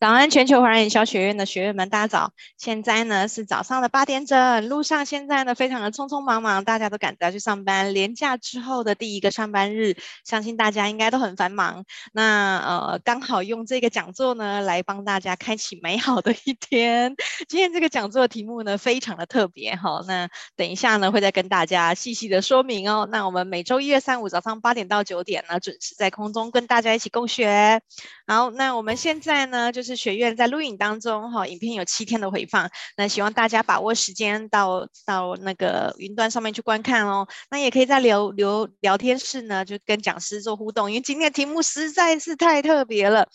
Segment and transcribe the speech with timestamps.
[0.00, 2.32] 早安，全球华人营销学院的学员们，大家早！
[2.56, 7.92] 现在呢是早上的八点整，路上现在呢非常的匆匆忙忙，大家都赶着要去上班。
[7.92, 11.84] 连假之后的第一个上班日，相信大家应该都很繁忙。
[12.14, 17.14] 那呃，刚好用这个讲座呢来帮大家开启美好的一天。
[17.46, 23.06] 今天这个讲座的题目呢非常的特别哈，那等一下呢会再跟大家细细的说明哦。
[23.12, 27.82] 那我们每周一、月三、五早上八点到九点呢准时在空中跟大家一起共学。
[28.26, 29.89] 好，那我们现在呢就是。
[29.90, 37.26] 是学院在录影当中哈，影片有七天的回放，那希望大家把握时间到到那个云端上面去观看哦。
[37.50, 43.28] 那也可以在留留聊天室呢，就跟讲师做互动，因为今天的题目实在是太特别了。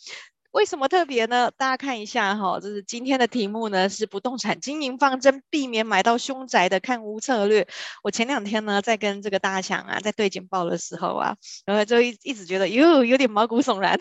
[0.51, 1.51] 为什么特别呢？
[1.57, 7.67] 大家看一下哈，就是今天的题目呢是不动产经营方针，避免买到凶宅的看屋策略。
[8.01, 11.35] 我前两天呢在跟这个大强啊在对简报的时候啊，
[11.65, 13.99] 然后就一一直觉得哟有点毛骨悚然，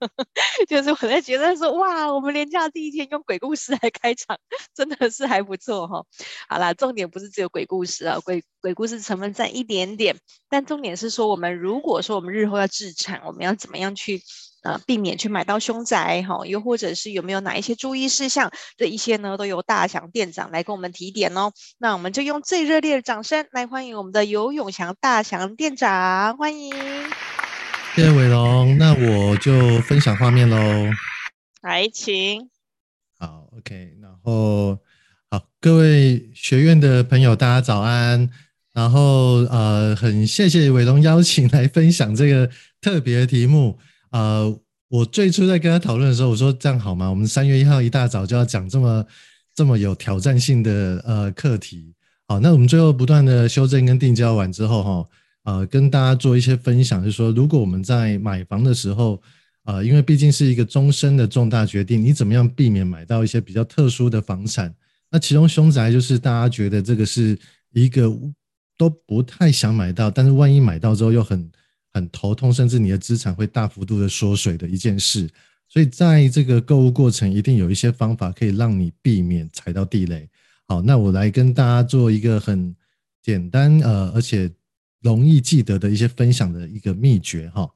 [0.68, 4.38] 就是我在觉得说哇，我们连假第一天用鬼故事来开场，
[4.74, 6.04] 真的是还不错哈。
[6.48, 10.16] 好啦，重点不是只有鬼故事啊，鬼鬼故事成分占一点点，
[10.48, 14.22] 但重点是说我们如果说我们日后要置产，我们要怎么样去？
[14.62, 21.52] 呃，避免去买到凶宅哈，又或者是有没有哪一些注意事项，这一些呢，都由大祥店长来跟我们提点哦。
[21.78, 26.74] 那我们就用最热烈的掌声来欢迎我们的游永祥大祥店长，欢迎。
[27.96, 30.56] 谢谢伟龙，那我就分享画面喽。
[31.62, 32.46] 来，请。
[33.18, 34.78] 好，OK，然后
[35.30, 38.28] 好，各位学院的朋友，大家早安。
[38.74, 42.50] 然后呃，很谢谢伟龙邀请来分享这个
[42.82, 43.78] 特别的题目。
[44.10, 44.54] 呃，
[44.88, 47.08] 我最初在跟他讨论的时候，我说这样好吗？
[47.08, 49.06] 我们三月一号一大早就要讲这么
[49.54, 51.94] 这么有挑战性的呃课题，
[52.28, 55.08] 好，那我们最后不断的修正跟定焦完之后，哈，
[55.46, 59.22] 呃，跟大家做一些分享，就是说，如果我们在买房的时候，
[59.64, 64.74] 呃，因为毕竟是一个终身的重大决定，你怎么样避免买到一些比较特殊的房产？
[65.10, 67.38] 那其中凶宅就是大家觉得这个是
[67.72, 68.12] 一个
[68.76, 71.50] 都不太想买到，但是万一买到之后又很。
[71.94, 75.26] 很头痛，甚至你的资产会大幅度的缩水的一件事，
[75.66, 80.28] 所以在这个购物过程，一定有一些方法可以让你避免踩到地雷。
[80.68, 82.76] 好，那我来跟大家做一个很
[83.22, 84.50] 简单呃，而且
[85.06, 87.70] 容易记得的一些分享的一个秘诀哈。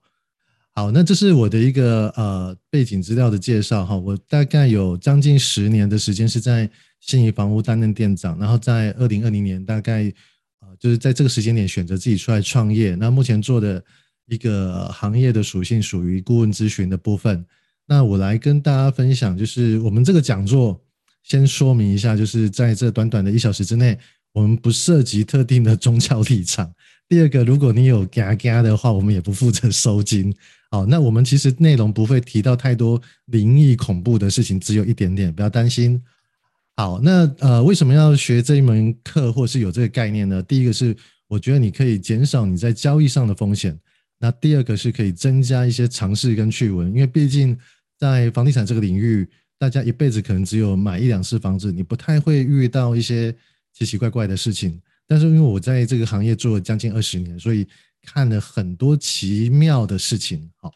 [0.75, 3.97] 好，那这是我的一个呃背景资料的介绍哈。
[3.97, 6.69] 我大概有将近十年的时间是在
[7.01, 10.13] 信义房屋担任店长，然后在二零二零年大概
[10.61, 12.95] 呃就是在这个时间点选择自己出来创业。
[12.97, 13.83] 那目前做的。
[14.31, 17.45] 一个行业的属性属于顾问咨询的部分，
[17.85, 20.81] 那我来跟大家分享，就是我们这个讲座
[21.25, 23.99] 先说明一下，就是在这短短的一小时之内，
[24.31, 26.73] 我们不涉及特定的宗教立场。
[27.11, 30.33] 第二个，如果你有嘎嘎的话，我们也不负责收金。
[30.71, 36.01] 好，那我们其实内容不会提到太多灵异恐怖的事情，只有一点点，不要担心。
[36.77, 40.41] 好，那呃，为什么要学这一门课，或是有这个概念呢？
[40.45, 43.77] 第一个是，我觉得你可以减少你在交易上的风险。
[44.21, 47.59] 那第二个是可以增加一些尝试跟趣闻，因为毕竟
[47.99, 49.29] 在房地产这个领域，
[49.59, 53.35] 大家一辈子可能只有买一两次房子，你不太会遇到一些
[53.75, 54.81] 奇奇怪怪的事情。
[55.11, 57.67] 但是因为我在这个行业做了将近二十年，所以
[58.01, 60.49] 看了很多奇妙的事情。
[60.55, 60.73] 好，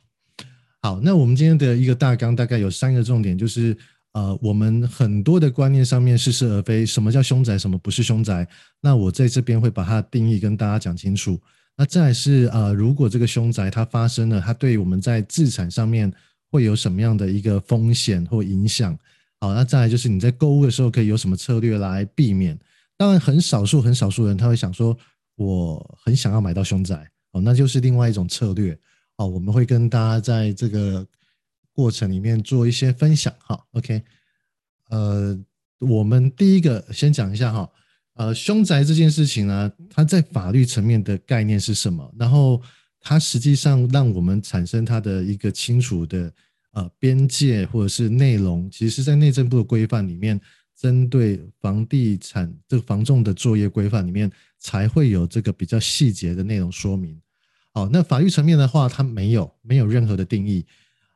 [0.82, 3.76] 好，那我们今天的一个大纲大概有三个重点，就是
[4.10, 8.44] 呃，我们很多的观念上面似是而非，什么叫凶宅，什么不是凶宅？
[8.80, 11.40] 那我在这边会把它定义跟大家讲清楚。
[11.76, 16.12] 那再来是呃，如果这个凶宅它发生了，它对我们在资产上面
[16.50, 18.98] 会有什么样的一个风险或影响？
[19.38, 22.58] 好，那再来就是你在购物的时候可以有什么策略来避免？
[22.96, 24.96] 当然，很少数很少数人他会想说，
[25.36, 28.78] 我很想要买到凶宅，哦，那就是另外一种策略。
[29.16, 31.06] 哦，我们会跟大家在这个
[31.72, 33.32] 过程里面做一些分享。
[33.38, 34.02] 哈，OK，
[34.90, 35.38] 呃，
[35.78, 37.70] 我们第一个先讲一下哈。
[38.14, 42.12] 呃，凶宅这件事情呢，它在法律层面的概念是什么？
[42.16, 42.62] 然后
[43.00, 46.32] 它实际上让我们产生它的一个清楚的
[46.74, 50.40] 呃边界或者是内容，其实在内政部的规范里面，
[50.76, 57.20] 针对房地产这个房仲的作业规范里面才会有这个比较细节的内容说明。
[57.72, 60.64] 好，那法律层面的话，它没有没有任何的定义。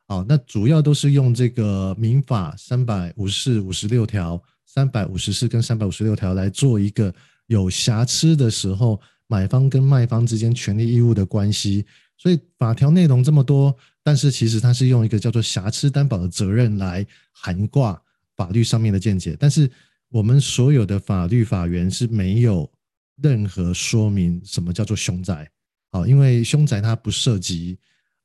[0.07, 4.41] 好，那主要都是用这个民法三百五十四、五十六条。
[4.71, 7.11] 三百五十四跟三百五十六条来做一个
[7.47, 11.83] 有瑕疵的时候，买方跟卖方之间权利义务的关系。
[12.19, 17.81] 所以法条内容这么多，但是其实它是用一个叫做瑕疵担保的责任来涵盖
[18.39, 19.35] 法律上面的见解。
[19.37, 19.69] 但是
[20.07, 22.71] 我们所有的法律法源是没有
[23.21, 25.51] 任何说明什么叫做凶宅。
[25.91, 27.77] 好，因为凶宅它不涉及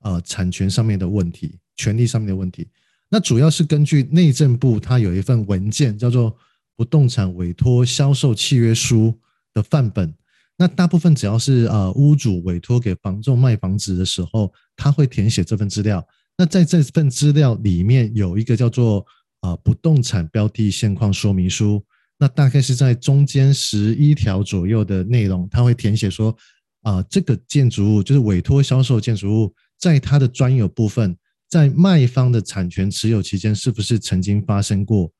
[0.02, 2.68] 呃产权上面的问题，权利上面的问题。
[3.10, 6.30] 那主要是根据内政部它有一份文件叫做
[6.76, 9.08] 《不动产委托销售契约书》
[9.52, 10.14] 的范本。
[10.56, 16.06] 那大部分只要是呃屋主委托给房仲卖房子的时候，他会填写这份资料。
[16.36, 19.04] 那在这份资料里面有一个叫做
[19.44, 21.84] 呃不动产标的现况说明书。
[22.18, 26.34] 那大概是在中间十一条左右的内容，他会填写说
[26.82, 31.16] 啊、这个建筑物就是委托销售建筑物，在它的专有部分。
[31.48, 35.12] 在卖方的产权持有期间，是不是曾经发生过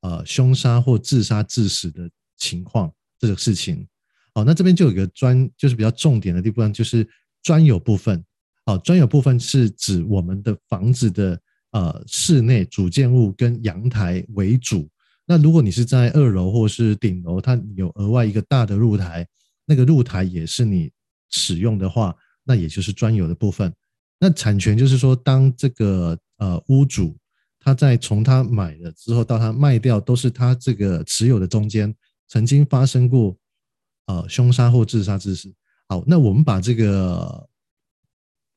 [0.00, 2.08] 呃凶杀或自杀致死的
[2.38, 2.90] 情况？
[3.18, 3.86] 这个事情，
[4.34, 7.06] 好，那这边就有一个专，就是比较重点的地方，就是
[7.42, 8.24] 专有部分。
[8.64, 11.38] 好，专有部分是指我们的房子的
[11.72, 14.88] 呃室内主建物跟阳台为主。
[15.26, 19.26] 那如果你是在二楼或是顶楼，它有额外一个大的露台，
[19.66, 20.90] 那个露台也是你
[21.30, 22.14] 使用的话，
[22.44, 23.72] 那也就是专有的部分。
[24.18, 27.16] 那产权就是说，当这个呃屋主
[27.58, 31.94] 他在从他买了之后到他卖掉，都是他这个持有的中间
[32.28, 33.36] 曾经发生过
[34.06, 35.52] 呃凶杀或自杀之事。
[35.88, 37.48] 好，那我们把这个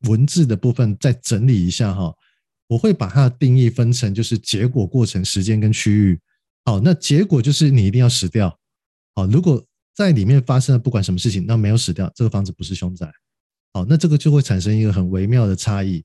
[0.07, 2.13] 文字的部分再整理一下哈，
[2.67, 6.19] 我会把它的定义分成就是结果、过程、时间跟区域。
[6.65, 8.57] 好，那结果就是你一定要死掉。
[9.13, 9.63] 好，如果
[9.93, 13.09] 在里面发生了不管什么事情，那没有死掉，这个房子不是凶宅。
[13.73, 16.03] 好，那这个就会产生一个很微妙的差异。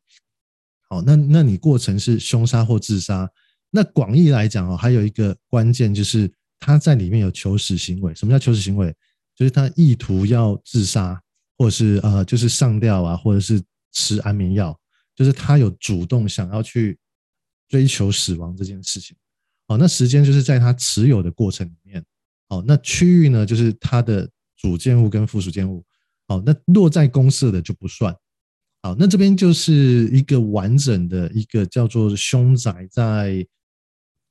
[0.89, 3.31] 好，那那你过程是凶杀或自杀？
[3.71, 8.15] 那广义来讲哦，还有一个关键就是他在里面有求死行为。
[8.15, 8.95] 什么叫求死行为？
[9.37, 11.19] 就是他意图要自杀，
[11.57, 14.79] 或者是呃，就是上吊啊，或者是吃安眠药，
[15.21, 16.99] 就是他有主动想要去
[17.69, 19.15] 追求死亡这件事情。
[19.69, 22.03] 好，那时间就是在他持有的过程里面。
[22.49, 24.27] 好，那区域呢，就是他的
[24.57, 25.85] 主建物跟附属建物。
[26.27, 28.17] 好，那落在公设的就不算。
[28.81, 33.47] 好，那这边就是一个完整的一个叫做凶宅，在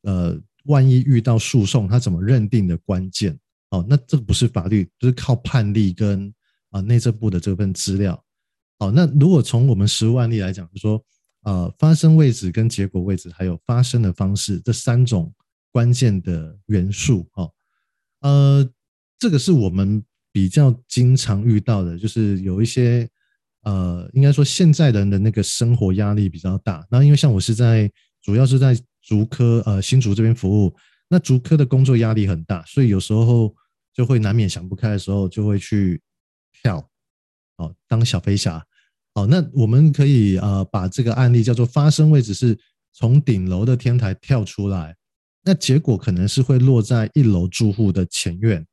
[0.02, 3.38] 呃，万一遇到诉讼，他怎么认定的关键。
[3.70, 6.34] 好，那这个不是法律，就是靠判例跟
[6.72, 8.26] 啊内政部的这份资料。
[8.80, 11.04] 好，那如果从我们实务案例来讲，就说
[11.44, 15.32] 呃，发生位置跟结果位置，还有发生的方式这三种
[15.72, 17.30] 关键的元素。
[17.34, 17.48] 哈，
[18.22, 18.70] 呃，
[19.20, 20.04] 这个是我们。
[20.32, 23.10] 比较经常遇到的就是有一些，
[23.64, 26.86] 呃，应该说现在人的那个生活压力比较大。
[26.90, 27.92] 那因为像我是在
[28.22, 30.76] 主要是在竹科呃新竹这边服务，
[31.10, 33.54] 那竹科的工作压力很大，所以有时候
[33.92, 36.00] 就会难免想不开的时候，就会去
[36.62, 36.89] 跳，
[37.60, 38.66] 哦，当小飞侠。
[39.14, 42.58] 哦，那我们可以呃把这个案例叫做发生位置是
[42.94, 44.96] 从顶楼的天台跳出来，
[45.44, 48.66] 那结果可能是会落在一楼住户的前院。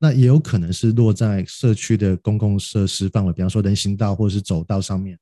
[0.00, 5.18] 那也有可能是落在社区的公共设施范围，比方说人行道或者是走道上面。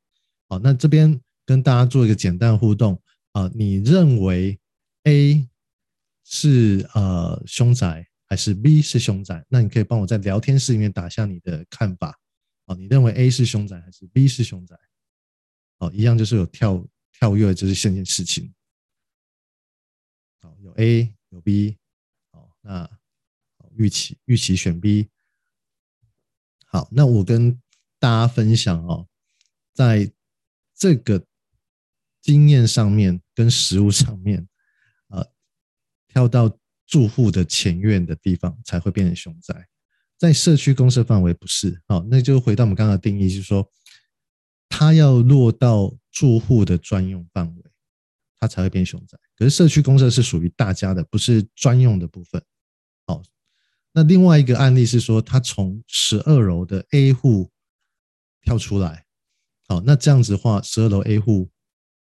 [0.48, 3.00] 好，那这边跟大家做一个简单互动
[3.32, 4.58] 啊，你认为
[5.04, 5.46] A
[6.24, 9.44] 是呃凶宅还是 B 是凶宅？
[9.48, 12.18] 那你可以帮我在聊天室里面打下你的看法。
[12.74, 14.78] 你认为 A 是凶宅还是 B 是凶宅？
[15.78, 18.52] 好，一样就是有跳跳跃，就是这件事情。
[20.40, 21.78] 好，有 A 有 B，
[22.30, 22.98] 好，那。
[23.74, 25.08] 预期预期选 B，
[26.66, 27.58] 好，那我跟
[27.98, 29.08] 大家分享哦，
[29.72, 30.12] 在
[30.74, 31.24] 这个
[32.20, 34.46] 经验上面跟实物上面，
[35.08, 35.26] 呃，
[36.06, 39.66] 跳到住户的前院的地方才会变成凶宅，
[40.22, 43.68] 在社区公社范围不是，好，那就回到我们刚刚的定义，就是说，
[44.68, 47.62] 它要落到住户的专用范围，
[48.38, 49.18] 它才会变凶宅。
[49.34, 52.40] 可是社区公社是属于大家的，不是专用的部分，
[53.04, 53.20] 好。
[53.92, 57.50] 那另外一个案例是说，他从十二楼的 A 户
[58.42, 59.04] 跳出来，
[59.66, 61.50] 好，那这样子的话，十二楼 A 户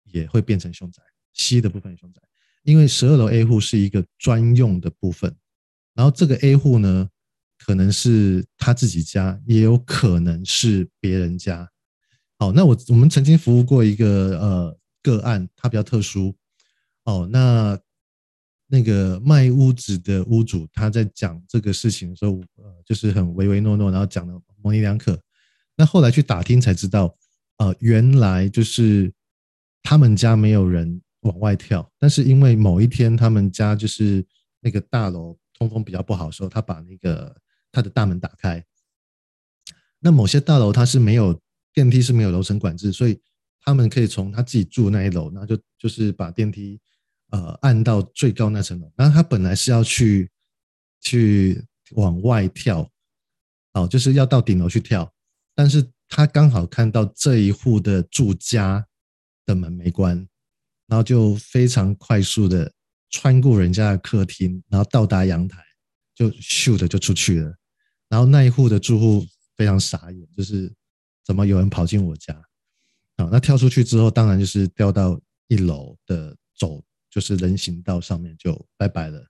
[0.04, 1.02] 也会变成凶宅
[1.34, 2.22] ，C 的部分凶宅，
[2.62, 5.36] 因为十二楼 A 户是一个专用的部分，
[5.92, 7.10] 然后这个 A 户呢，
[7.66, 11.68] 可能是他自己家，也有可能是别人家。
[12.38, 16.36] 好，那我我们曾经服务过一个呃个案，它比较特殊，
[17.04, 17.78] 哦，那。
[18.68, 25.16] 那个卖屋子的屋主，他在讲这个事情的时候，呃，就是很唯唯诺诺，然后讲的模棱两可。
[25.76, 27.16] 那后来去打听才知道，
[27.58, 29.12] 呃，原来就是
[29.84, 34.26] 他们家没有人往外跳，但是因为某一天他们家就是
[34.60, 37.32] 那个大楼通风比较不好的时候，他把那个
[37.76, 38.64] 他的大门打开。
[40.00, 41.38] 那某些大楼它是没有
[41.74, 43.20] 电梯，是没有楼层管制，所以
[43.60, 46.80] 他们可以从他自己住那一楼，然后就就是把电梯。
[47.30, 50.30] 呃，按到最高那层楼，然后他本来是要去
[51.00, 51.60] 去
[51.96, 52.88] 往外跳，
[53.72, 55.12] 哦，就是要到顶楼去跳，
[55.52, 58.86] 但是他刚好看到这一户的住家
[59.44, 60.16] 的门没关，
[60.86, 62.72] 然后就非常快速的
[63.10, 65.60] 穿过人家的客厅，然后到达阳台，
[66.14, 67.52] 就咻的就出去了。
[68.08, 70.72] 然后那一户的住户非常傻眼，就是
[71.24, 72.34] 怎么有人跑进我家？
[73.16, 79.26] 啊，那跳出去之后，当然就是掉到一楼的走，就是人行道上面就拜拜了。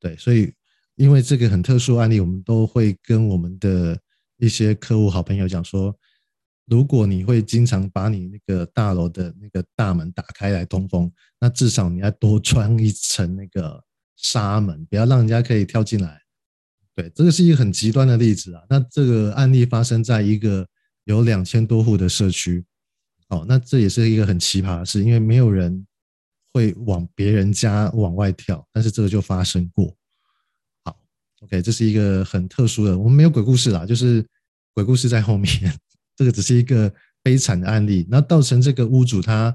[0.00, 0.52] 对，所以
[0.96, 3.98] 因为这个很特殊案例，我们都会跟我们的
[4.38, 5.96] 一些客户好朋友讲说，
[6.66, 13.82] 如果你会经常把你那个大楼的那个大门打开来通风，那至少你要多装一层那个
[14.16, 16.20] 纱门，不要让人家可以跳进来。
[16.96, 18.62] 对，这个是一个很极端的例子啊。
[18.68, 20.66] 那这个案例发生在一个
[21.04, 22.64] 有两千多户的社区。
[23.28, 25.84] 哦，那这也是一个很奇葩的事，因为没有人
[26.52, 29.94] 会往别人家往外跳，但是这个就发生过。
[30.84, 30.96] 好
[31.40, 34.24] ，OK，这是一个很特殊的，我们没有鬼故事啦，就是
[34.72, 35.50] 鬼故事在后面，
[36.14, 38.06] 这个只是一个悲惨的案例。
[38.08, 39.52] 那造成这个屋主他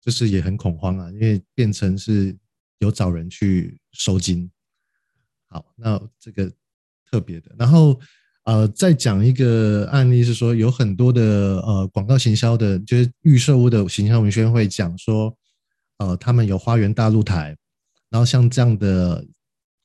[0.00, 2.36] 就是也很恐慌啊，因为变成是
[2.80, 4.50] 有找人去收金。
[5.48, 6.52] 好，那这个
[7.12, 8.00] 特别的，然后。
[8.44, 11.22] 呃，再讲一个案例是说，有很多的
[11.60, 15.32] 呃广告行销的，就是预售屋的行销文宣会讲说，
[15.98, 17.56] 呃，他们有花园大露台，
[18.10, 19.24] 然后像这样的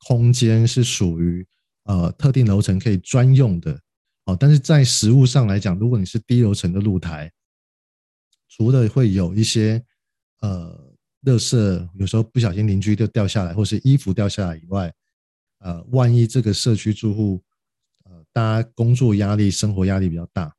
[0.08, 1.46] 空间是属于
[1.84, 3.80] 呃特定楼层可以专用的，
[4.26, 7.32] 哦，但是在实物上来讲，如果你是低楼层的露台，
[8.50, 9.80] 除了会有一些
[10.42, 10.76] 呃
[11.26, 14.92] 垃圾，有时候不小心邻居就掉下来，或是衣服掉下来以外，
[15.60, 17.44] 呃，万一这个社区住户。
[18.10, 20.56] 呃大家工作压力、生活压力比较大，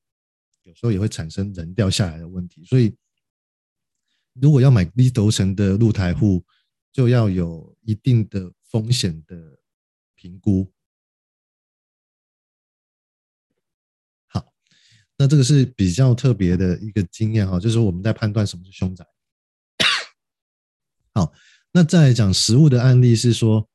[0.64, 2.62] 有时候也会产生人掉下来的问题。
[2.66, 2.94] 所以，
[4.34, 6.44] 如果要买低楼层的露台户，
[6.92, 9.58] 就要有一定的风险的
[10.14, 10.70] 评估。
[14.26, 14.52] 好，
[15.16, 19.06] 那这个是比较特别的一个经验哈，就是我们在判断什么是凶宅。
[21.14, 21.32] 好，
[21.72, 23.66] 那再来讲实物的案例是说。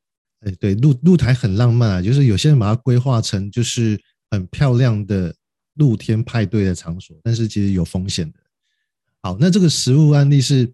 [0.46, 3.98] 哎，对，露露台很浪漫啊，就是有些人把它规划成就是
[4.30, 5.34] 很漂亮的
[5.76, 8.40] 露天派对的场所，但是其实有风险的。
[9.22, 10.70] 好，那这个实物案例是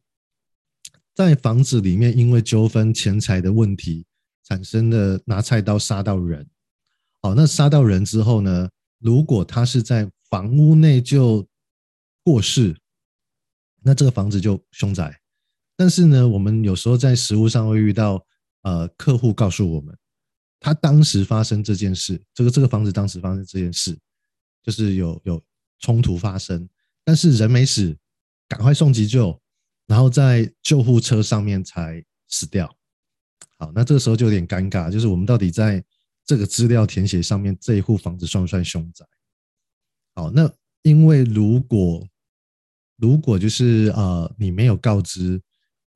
[1.13, 4.03] 在房子里面因为纠纷钱财的问题
[4.43, 6.47] 产生的，拿菜刀杀到人。
[7.21, 11.47] 好，那杀到人之后呢，如果他是在房屋内就
[12.23, 12.75] 过世，
[13.83, 15.15] 那这个房子就凶宅。
[15.77, 18.25] 但是呢，我们有时候在实物上会遇到。
[18.63, 19.97] 呃，客户告诉我们，
[20.59, 23.97] 他当时发生这件事，这个这个房子当时发生这件事，
[24.61, 25.41] 就是有有
[25.79, 26.67] 冲突发生，
[27.05, 27.97] 但是人没死，
[28.49, 29.41] 赶快送急救，
[29.87, 32.69] 然后在救护车上面才死掉。
[33.57, 35.81] 好，那这个时候就有点尴尬，就是我们到底在
[36.25, 39.05] 这个资料填写上面，这一户房子算不算凶宅？
[40.15, 42.05] 好，那因为如果
[42.97, 45.41] 如果就是呃你没有告知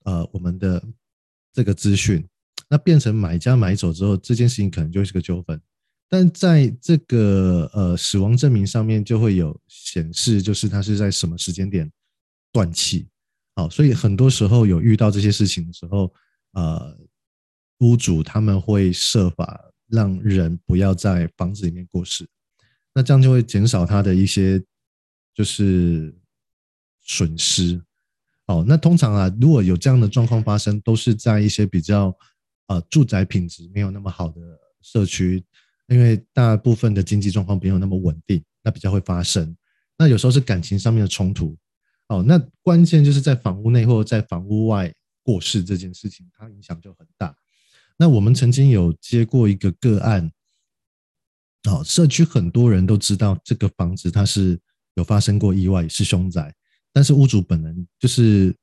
[0.06, 0.82] 呃我们的
[1.52, 2.26] 这个资讯。
[2.70, 5.62] 那变成买家买走之后，这件事情可能就是个纠纷，
[6.10, 11.92] 但在这个呃死亡证明上面就会有显示，就是他是在什么时间点
[12.52, 13.08] 断气，
[13.56, 16.12] 好，所以很多时候有遇到这些事情的时候，
[16.54, 16.98] 呃，
[17.80, 22.28] 屋主他们会设法让人不要在房子里面过世，
[22.96, 24.60] 那这样就会减少他的一些
[25.36, 26.12] 就是
[27.02, 27.80] 损失，
[28.48, 32.18] 哦，那通常啊，如果有这样的状况发生，都是在一些比较。
[32.68, 34.40] 呃，住宅品质没有那么好的
[34.82, 35.44] 社区，
[35.88, 39.54] 因为大部分的经济状况没有那么稳定，那比较会发生。
[39.98, 41.58] 那有时候是感情上面的冲突，
[42.08, 44.92] 哦，那关键就是在房屋内或者在房屋外
[45.24, 47.36] 过世这件事情，它影响就很大。
[47.98, 50.32] 那我们曾经有接过一个个案，
[51.70, 54.58] 哦，社区很多人都知道这个房子它是
[54.96, 56.56] 有发生过意外，是凶宅，
[56.94, 58.56] 但是屋主本人就是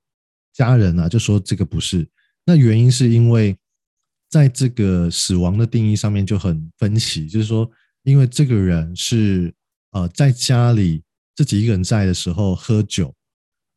[0.55, 2.09] 家人啊，就说这个不是。
[2.47, 3.55] 那原因是因为。
[4.31, 7.69] 在这个死亡的定义上面就很分歧，就是说，
[8.05, 9.53] 因为这个人是
[9.91, 11.03] 呃在家里
[11.35, 13.13] 自己一个人在的时候喝酒，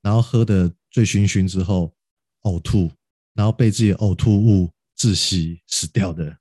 [0.03, 1.91] 然后喝得醉醺醺之后
[2.43, 2.91] 呕吐，
[3.33, 6.37] 然后被自己呕吐物窒息死掉的。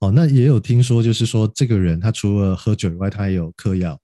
[0.00, 3.98] 哦，那也有听说，就是说这个人他除了喝酒以外，他也有嗑药，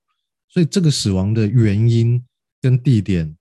[0.49, 2.25] 所以这个死亡的原因
[2.63, 3.37] 跟地点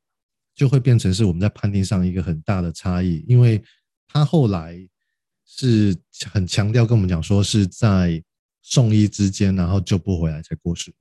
[0.54, 3.64] 就会变成是我们在判定上一个很大的差异，因为
[4.10, 4.86] 他后来。
[5.46, 5.96] 是
[6.32, 8.22] 很强调跟我们讲说是在
[8.62, 10.94] 送医之间，然后救不回来才过世。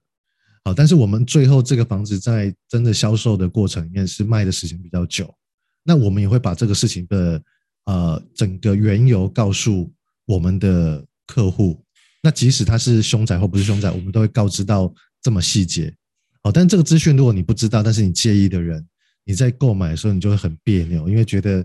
[0.65, 5.35] 好，但是我们最后这个房子在真的销售的过程里面是卖的时间比较久，
[5.83, 7.43] 那我们也会把这个事情的
[7.85, 9.93] 呃整个缘由告诉
[10.25, 11.85] 我们的客户。
[12.23, 15.95] 那即使他是凶宅或不是凶宅，我们都会告知到这么细节。
[16.43, 18.87] 好，但这个资讯如果你不知道，但是你介意的人，
[19.25, 21.63] 你在购买的时候，你就会很别扭，因为觉得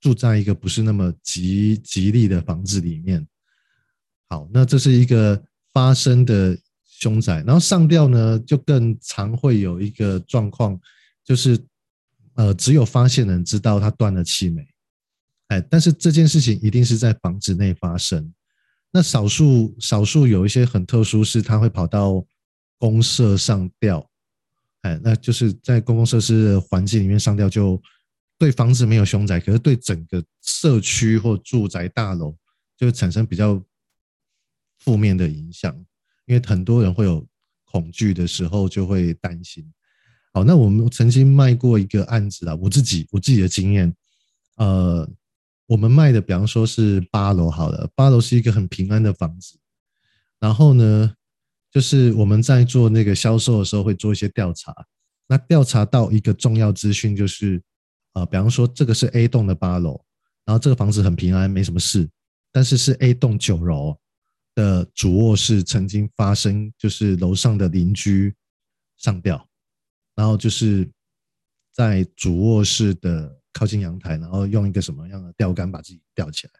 [0.00, 3.26] 住在一个不是那么吉吉利的房子里面。
[4.28, 10.78] 好，那这是一个发生的凶宅，然后上吊呢，就更常会有一个状况，
[11.24, 11.58] 就是
[12.34, 14.66] 呃，只有发现人知道他断了气没，
[15.48, 18.32] 哎，但是这件事情一定是在房子内发生。
[18.90, 22.24] 那少数少数有一些很特殊，是他会跑到
[22.78, 24.08] 公社上吊。
[24.82, 27.80] 哎，那就是在公共设施的环境里面上吊，就
[28.38, 32.36] 对房子没有凶宅，可是对整个社区或住宅大楼
[32.76, 33.62] 就会产生比较
[34.78, 35.74] 负面的影响，
[36.26, 37.26] 因为很多人会有
[37.64, 39.66] 恐惧的时候就会担心。
[40.32, 43.94] 好，那我们曾经卖过一个案子啊，我自己我自己的经验，
[44.56, 45.08] 呃，
[45.66, 49.58] 我们卖的比方说是八楼好了，八楼是一个很平安的房子，
[50.38, 51.14] 然后呢，
[51.72, 54.74] 就是我们在做那个销售的时候，会做一些调查。
[55.26, 57.60] 那调查到一个重要资讯，就是
[58.16, 60.00] 啊，比方说这个是 A 栋的八楼，
[60.46, 62.08] 然后这个房子很平安，没什么事。
[62.50, 63.94] 但是是 A 栋九楼
[64.54, 68.34] 的主卧室曾经发生，就是楼上的邻居
[68.96, 69.46] 上吊，
[70.14, 70.90] 然后就是
[71.74, 76.52] 在主卧室的靠近阳台，然后用一个什么样的吊杆把自己吊起来，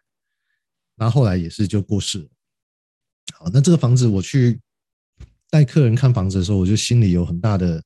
[0.95, 2.29] 然后后来也是就过世了。
[3.33, 4.59] 好，那这个房子我去。
[5.49, 7.81] 带客人看房子的时候，我就心里有很大的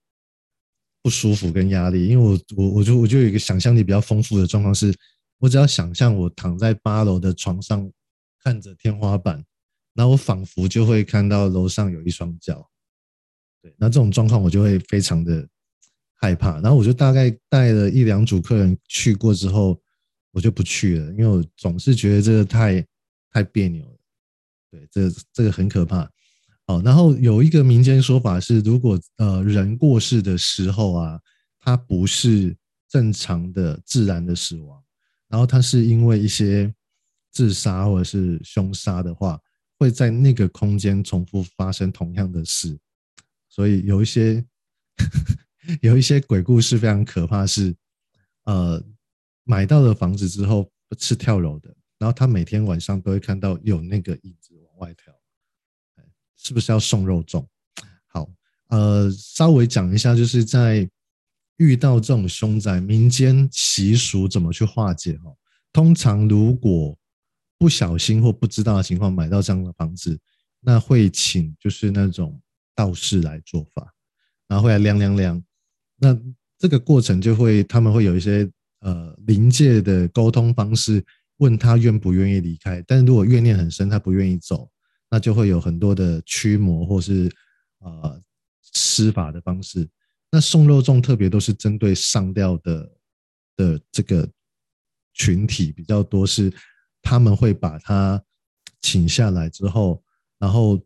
[1.01, 4.93] 不舒服跟压力，因为我我我就我就有一个想象力比较丰富的状况是，
[5.39, 7.91] 我只要想象我躺在八楼的床上，
[8.43, 9.43] 看着天花板，
[9.95, 12.69] 然后我仿佛就会看到楼上有一双脚。
[13.61, 15.47] 对，那这种状况我就会非常的
[16.13, 19.79] 害怕，然后我就大概带了一两组客人去过之后，
[20.31, 22.85] 我就不去了，因为我总是觉得这个太
[23.31, 23.97] 太别扭了。
[24.69, 26.09] 对，这这个很可怕。
[26.71, 31.19] 哦，然后有一个民间说法是，如果呃人过世的时候啊，
[31.59, 32.55] 他不是
[32.87, 34.81] 正常的自然的死亡，
[35.27, 36.73] 然后他是因为一些
[37.31, 39.39] 自杀或者是凶杀的话，
[39.77, 42.77] 会在那个空间重复发生同样的事，
[43.49, 44.43] 所以有一些
[45.81, 47.75] 有一些鬼故事非常可怕，是
[48.45, 48.81] 呃
[49.43, 55.13] 买到了房子之后是跳楼的，然后他每天晚上都会看到有那个影子往外跳。
[56.43, 57.45] 是不是要送肉粽？
[58.07, 58.27] 好，
[58.69, 60.89] 呃，稍微讲一下，就是在
[61.57, 65.13] 遇到这种凶宅，民间习俗怎么去化解？
[65.19, 65.31] 哈，
[65.71, 66.97] 通常如果
[67.59, 70.19] 不小心或不知道的情况买到这样的房子，
[70.59, 72.41] 那会请就是那种
[72.75, 73.93] 道士来做法，
[74.47, 75.43] 然后会来量量量。
[75.97, 76.17] 那
[76.57, 78.49] 这个过程就会他们会有一些
[78.79, 81.05] 呃临界的沟通方式，
[81.37, 82.83] 问他愿不愿意离开。
[82.87, 84.70] 但是如果怨念很深，他不愿意走。
[85.13, 87.29] 那就会有很多的驱魔或是
[87.79, 88.21] 呃
[88.73, 89.85] 施法的方式。
[90.31, 92.91] 那送肉粽特别都是针对上吊的
[93.57, 94.25] 的这个
[95.13, 96.49] 群体比较多，是
[97.01, 98.23] 他们会把他
[98.81, 100.01] 请下来之后，
[100.39, 100.81] 然后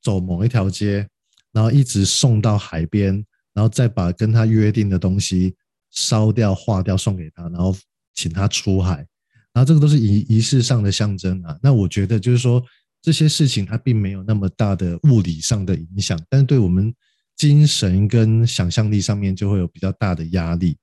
[0.00, 1.06] 走某一条街，
[1.52, 5.54] 然后一直送到海边，然后再把跟他约定的东西
[5.90, 7.76] 烧掉、化掉送给他，然后
[8.14, 9.06] 请他出海。
[9.52, 11.58] 然后这个都是仪仪式上的象征啊。
[11.62, 12.64] 那我觉得就是说。
[13.06, 16.92] 这些事情它并没有那么大的物理上的影响，但是对我们
[17.36, 20.76] 精神跟想象力上面就会有比较大的压力。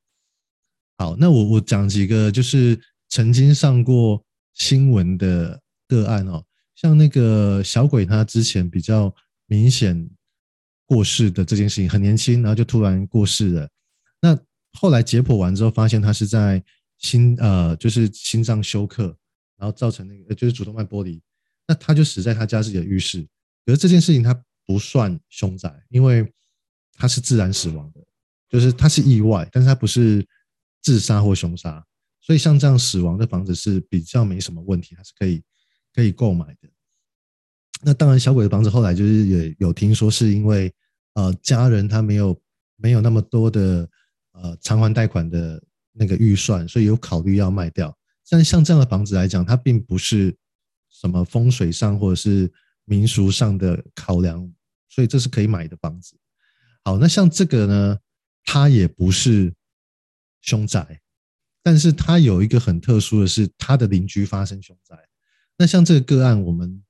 [0.97, 6.41] 好，那我我讲几个就是曾经上过新闻的个案哦，
[6.75, 9.13] 像那个小鬼他之前比较
[9.47, 10.09] 明显
[10.85, 13.69] 过世的这件事情，很年轻，然后就突然过世了。
[14.21, 14.39] 那
[14.79, 16.63] 后来解剖完之后，发现他是在
[16.99, 19.13] 心呃就是心脏休克，
[19.57, 21.21] 然后造成那个就是主动脉剥离。
[21.73, 23.25] 那他就死在他家自己的浴室，
[23.65, 26.31] 可是这件事情他不算凶宅，因为
[26.93, 28.01] 他是自然死亡的，
[28.47, 30.23] 就是他是意外，但是他不是
[30.83, 31.83] 自杀或凶杀，
[32.21, 35.41] 所以像这样死亡的房子是比较没什么问题，他是可以
[35.95, 36.69] 可以购买的。
[37.81, 40.71] 那当然，小鬼的房子后来就是也有听说是因为
[41.15, 42.39] 呃家人他没有
[42.75, 43.89] 没有那么多的
[44.33, 47.97] 呃偿还贷款的那个预算，所以有考虑要卖掉。
[48.29, 50.37] 但像这样的房子来讲，它并不是。
[51.03, 52.49] 什么风水上或者是
[52.85, 54.49] 民俗上的考量，
[54.87, 56.15] 所以这是可以买的房子。
[56.85, 57.99] 好，那像这个呢，
[58.45, 59.53] 它也不是
[60.39, 61.01] 凶宅，
[61.61, 64.97] 但是它有一个很特殊的是，它的邻居发生凶宅。
[65.57, 66.81] 那像这个个案，我们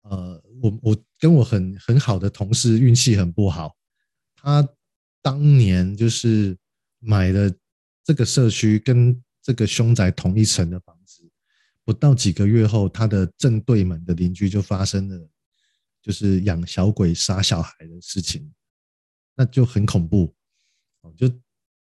[0.00, 3.76] 呃，我我跟我很很好的同事运气很不好，
[4.34, 4.66] 他
[5.20, 6.56] 当年就是
[7.00, 7.52] 买了
[8.02, 10.97] 这个社区跟这个凶宅同一层的房子。
[11.88, 15.30] 不到几个月后，他的正对门的邻居就发生了，
[16.02, 18.52] 就是养小鬼杀小孩的事情，
[19.34, 20.34] 那就很恐怖。
[21.00, 21.32] 哦就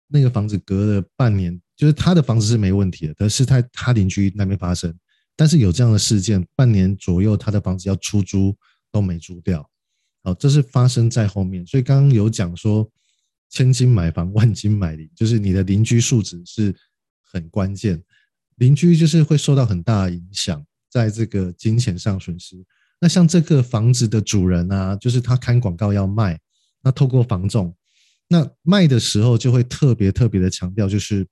[0.06, 4.94] 那个房子隔了半年，就是他的房子是没问题的，可是他他邻居那边发生，
[5.34, 8.54] 但是有这样的事件，半年左右他的房子要出租
[8.92, 9.66] 都没租掉，
[10.22, 12.86] 好，这是发生在后面，所以刚刚有讲说，
[13.48, 16.76] 千金买房，万金买邻，就是你的邻居素质是
[17.22, 18.04] 很关键，
[18.56, 22.56] 邻居就是会受到很大影响，在这个金钱上损失。
[23.00, 26.38] 那像这个房子的主人啊，就是他看广告要卖，
[26.82, 27.74] 那透过房仲，
[28.28, 31.26] 那卖的时候就会特别特别的强调，就是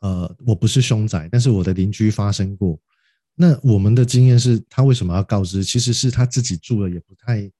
[0.00, 2.80] 呃，我不是凶宅，但是我的邻居发生过。
[3.34, 5.62] 那我们的经验是，他为什么要告知？
[5.62, 7.50] 其实是他自己住了也不太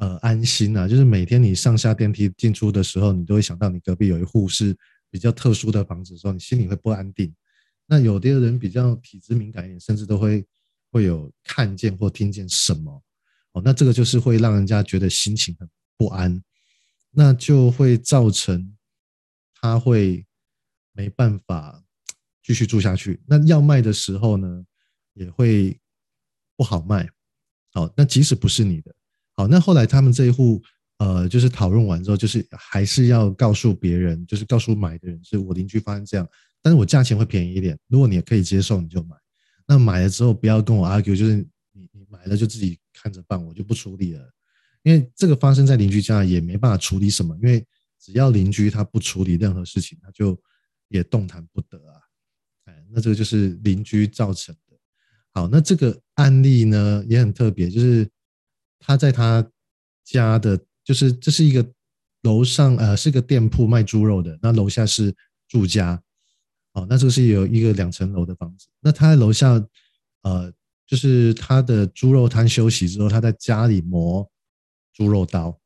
[0.00, 0.88] 呃安心啊。
[0.88, 4.76] 就是每天你上下电梯进出的时候，你都会想到你隔壁有一户是
[5.08, 7.32] 比较特殊的房子的时候，你心里会不安定。
[7.90, 10.46] 那有的人比较体质敏感一点，甚至都会。
[10.92, 13.00] 会有看见或听见什么，
[13.52, 16.42] 哦，那这个就是会让人家觉得心情很不安，
[17.12, 18.76] 那就会造成
[19.54, 20.26] 他会
[20.90, 21.80] 没办法
[22.42, 23.22] 继续住下去。
[23.24, 24.64] 那要卖的时候呢，
[25.14, 25.80] 也会
[26.56, 27.08] 不好卖。
[27.72, 28.92] 好，那即使不是你的，
[29.36, 30.60] 好，那后来他们这一户，
[30.98, 36.28] 呃，就是讨论完之后，就是还是要告诉别人，就是告诉买的人，是我邻居发生这样，
[36.62, 39.16] 但是我价钱会便宜一点，如果你也可以接受，你就买。
[39.66, 41.36] 那买了之后不要跟我 argue，就是
[41.72, 44.30] 你你买了就自己看着办，我就不处理了，
[44.82, 47.64] 因为这个发生在邻居家也没办法处理什么，因为
[48.00, 50.36] 只要邻居他不处理任何事情，他就
[50.88, 52.00] 也动弹不得啊。
[52.64, 54.76] 哎，那这个就是邻居造成的。
[55.32, 58.08] 好，那这个案例呢也很特别，就是
[58.80, 59.48] 他在他
[60.04, 61.64] 家的，就是这是一个
[62.22, 65.14] 楼上呃是个店铺卖猪肉的，那楼下是
[65.46, 66.02] 住家。
[66.72, 68.68] 哦，那这个是有一个两层楼的房子。
[68.78, 69.60] 那他在楼下，
[70.22, 70.52] 呃，
[70.86, 74.24] 就是他的猪肉摊休息之后，他在家里磨
[74.92, 75.58] 猪肉刀，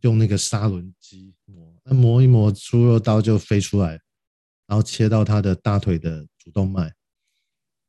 [0.00, 3.92] 用那个砂轮机磨，那磨一磨，猪肉刀就飞出来，
[4.66, 6.92] 然后切到他的大腿的主动脉。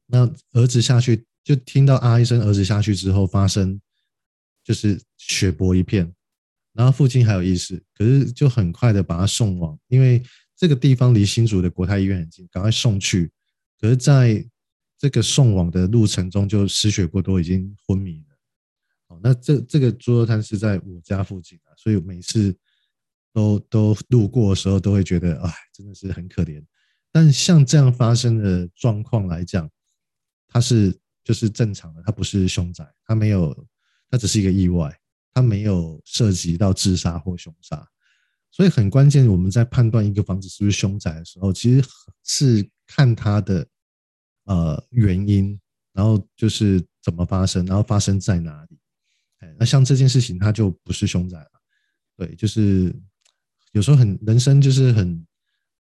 [0.05, 3.81] 那儿子下去就听到啊一声，儿子下去之后发生
[4.63, 6.13] 就是血泊一片，
[6.73, 10.23] 然后父亲还有意识，可是就很快的把他送往，因为。
[10.55, 13.31] 这个地方离新竹的国泰医院很近，赶快送去。
[13.79, 14.43] 可是在
[14.97, 18.37] 这个送往的路程中，就失血过多，已经昏迷了。
[19.07, 22.57] 好，那这这个猪肉摊是在我家附近啊，所以每次
[23.33, 26.63] 都都路过的时候，都会觉得，哎，真的是很可怜。
[27.11, 29.69] 但像这样发生的状况来讲，
[30.47, 33.67] 它是就是正常的，它不是凶宅，它没有，
[34.09, 34.97] 它只是一个意外，
[35.33, 37.87] 它没有涉及到自杀或凶杀。
[38.55, 41.85] 所以很关键，我们在判断一个房子是不是凶宅的时候，其实
[42.23, 43.67] 是看它的
[44.45, 45.59] 呃原因，
[45.91, 48.77] 然后就是怎么发生，然后发生在哪里。
[49.39, 51.51] 哎，那像这件事情，它就不是凶宅了。
[52.15, 52.95] 对，就是
[53.73, 55.27] 有时候很人生就是很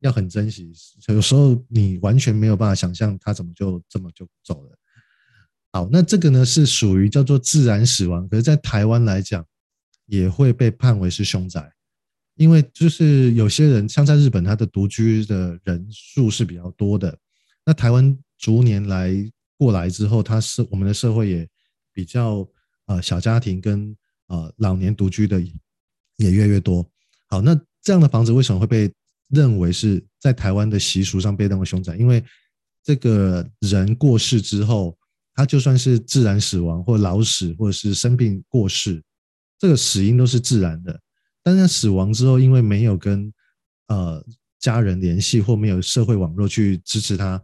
[0.01, 0.71] 要很珍惜，
[1.07, 4.77] 有时候你完全没有办法想象他怎么就这么就走了。
[5.71, 9.43] 好，那这个呢是属于叫做自然死亡，可是，在台湾来讲，
[10.05, 11.73] 也会被判为是凶宅。
[12.39, 17.15] 因为就是有些人，像在日本，他的独居的人数是比较多的。
[17.65, 19.13] 那台湾逐年来
[19.57, 21.45] 过来之后，他是我们的社会也
[21.91, 22.47] 比较
[22.85, 23.93] 呃小家庭跟
[24.27, 25.37] 呃老年独居的
[26.15, 26.89] 也越来越多。
[27.27, 28.89] 好，那这样的房子为什么会被
[29.27, 31.97] 认为是在台湾的习俗上被认为凶宅？
[31.97, 32.23] 因为
[32.81, 34.97] 这个人过世之后，
[35.33, 39.03] 他就算是自然死亡或老死或者是生病过世，
[39.59, 40.97] 这个死因都是自然的。
[41.55, 43.33] 但是死亡之后，因为没有跟
[43.87, 44.23] 呃
[44.59, 47.41] 家人联系，或没有社会网络去支持他，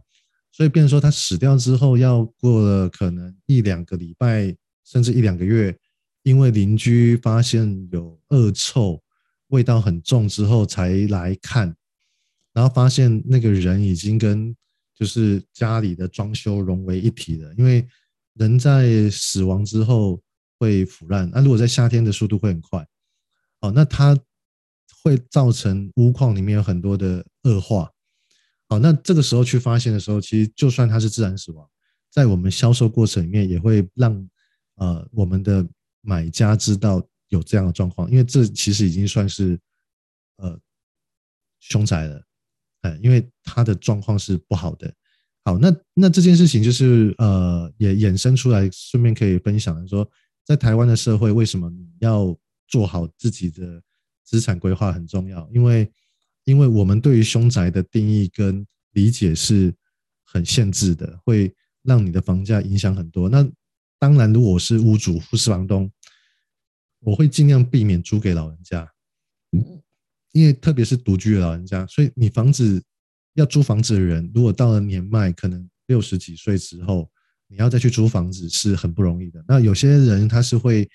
[0.52, 5.76] 所以变成说他死掉之后，要过了可能一两个礼拜，甚至一两个月，
[6.22, 9.02] 因为邻居发现有恶臭，
[9.48, 11.74] 味道很重之后才来看，
[12.52, 14.54] 然后发现那个人已经跟
[14.94, 17.52] 就是家里的装修融为一体了。
[17.56, 17.86] 因为
[18.34, 20.20] 人在死亡之后
[20.58, 22.86] 会腐烂，那如果在夏天的速度会很快。
[23.70, 24.18] 那它
[25.02, 27.90] 会造成屋况里面有很多的恶化。
[28.68, 31.68] 好，那这个时候去发现的时候，其实就算它是自然死亡，
[32.10, 34.28] 在我们销售过程里面也会让
[34.76, 35.64] 呃我们的
[36.00, 39.56] 买家知道有这样的状况，因为这其实已经算是
[40.38, 40.58] 呃
[41.60, 42.22] 凶宅了，
[42.82, 44.92] 哎，因为它的状况是不好的。
[45.44, 50.10] 好，那那这件事情就是呃也衍生出来，顺便可以分享说，
[50.44, 53.82] 在台湾的社会为什么你要做好自己的
[54.24, 55.90] 资产规划很重要，因为
[56.44, 59.74] 因为我们对于凶宅的定义跟理解是
[60.24, 63.28] 很限制的，会让你的房价影响很多。
[63.28, 63.48] 那
[63.98, 65.90] 当然，如果我是屋主或是房东，
[67.00, 68.90] 我会尽量避免租给老人家，
[70.32, 72.82] 因为特别是独居的老人家，所以你房子
[73.34, 77.08] 要租房子的人，如果到了年迈，可能六十几岁之后，
[77.48, 79.44] 你要再去租房子是很不容易的。
[79.46, 80.88] 那有些人他是会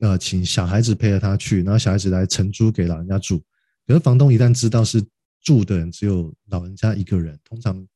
[0.00, 3.42] 呃请小孩子陪着他去，然后小孩子来承租给老人家住。
[3.86, 5.02] 可是房东一旦知道是
[5.42, 7.86] 住的人只有老人家一个人，通常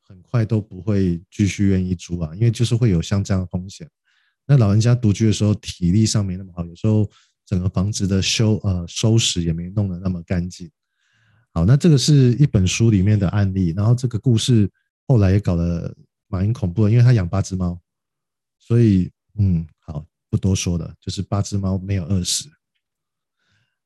[0.00, 3.88] 很快都不会继续愿意租啊，因为就是会有像这样的风险。
[4.46, 7.08] 那老人家独居的时候体力上没那么好，有时候。
[7.46, 10.70] 整个房子的修呃收拾也没弄得那么干净。
[11.52, 14.70] 好，那这个是一本书里面的案例，然后这个故事
[15.08, 15.92] 后来也搞得
[16.28, 17.76] 蛮恐怖的，因为他养八只猫，
[18.56, 22.48] 所以嗯，好，不多说了，就是八只猫没有饿死。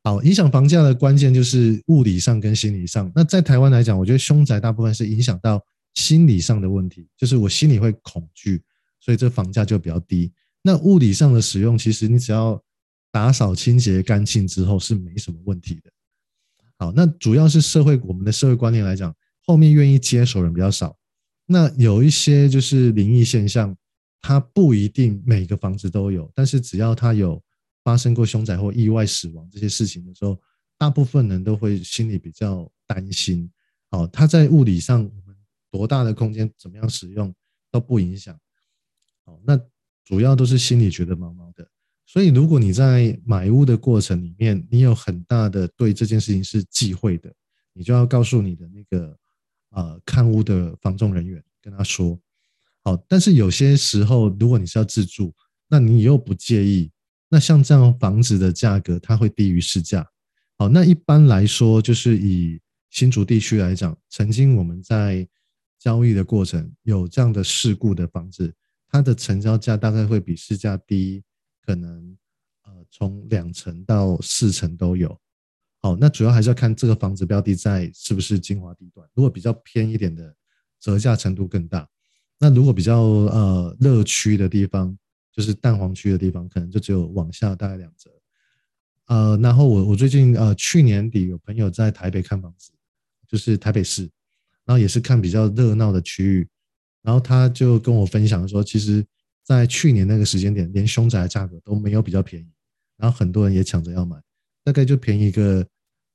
[0.03, 3.11] 好，影响房价的关键就是物理上跟心理上。
[3.15, 8.63] 那在台湾来讲，我觉得凶宅大部分是影响到心理上的问题，就是我心里会恐惧，
[9.01, 10.31] 所以这房价就比较低。
[10.61, 12.63] 那物理上的使用，其实你只要
[13.11, 15.91] 打扫清洁干净之后是没什么问题的。
[16.77, 19.15] 好，那主要是社会我们的社会观念来讲，
[19.47, 20.95] 后面愿意接手人比较少。
[21.47, 23.75] 那有一些就是灵异现象，
[24.27, 27.39] 它不一定每个房子都有，但是只要它有
[27.83, 30.41] 发生过凶宅或意外死亡这些事情的时候，
[30.79, 33.53] 大部分人都会心里比较担心。
[33.91, 35.37] 好，它在物理上我们
[35.71, 37.35] 多大的空间怎么样使用
[37.71, 38.35] 都不影响。
[39.27, 39.61] 好，那
[40.07, 41.69] 主要都是心里觉得毛毛的。
[42.07, 47.31] 所以，如果你在买屋的过程里面，你有很大的对这件事情是忌讳的，
[47.75, 49.19] 你就要告诉你的那个
[49.73, 52.19] 呃看屋的房仲人员，跟他说，
[52.85, 52.97] 好。
[53.09, 55.35] 但是有些时候，如果你是要自住，
[55.67, 56.91] 那你又不介意，
[57.29, 60.07] 那像这样房子的价格，它会低于市价。
[60.57, 65.27] 好，那一般来说，就是以新竹地区来讲，曾经我们在
[65.81, 68.55] 交易的过程有这样的事故的房子，
[68.89, 71.25] 它的成交价大概会比市价低。
[71.67, 72.15] 可能
[72.65, 75.19] 呃，从两成到四成都有。
[75.81, 79.09] 好，那主要还是要看这个房子标的在是不是精华地段。
[79.15, 80.37] 如果比较偏一点的，
[80.79, 81.89] 折价程度更大。
[82.45, 84.95] 那如果比较呃热区的地方，
[85.33, 88.11] 就是蛋黄区的地方，可能就只有往下大概两折。
[89.07, 92.71] 呃，然后我我最近呃去年底有朋友在台北看房子，
[93.27, 94.03] 就是台北市，
[94.67, 96.47] 然后也是看比较热闹的区域，
[97.01, 99.03] 然后他就跟我分享说，其实。
[99.47, 102.49] 在去年那个时间点，连凶宅的价格都没有比较便宜，
[102.97, 104.17] 然后很多人也抢着要买，
[104.65, 105.63] 大概就便宜个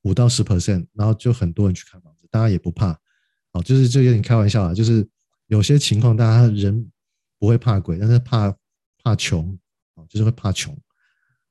[0.02, 3.00] 五到十 percent，然后就很多人去看房子，大家也不怕，
[3.52, 5.08] 哦，就是就有点开玩笑啊，就是
[5.50, 6.90] 有些情况大家人
[7.38, 8.56] 不会怕鬼，但是怕
[9.04, 9.56] 怕穷，
[9.96, 10.76] 哦，就是会怕穷，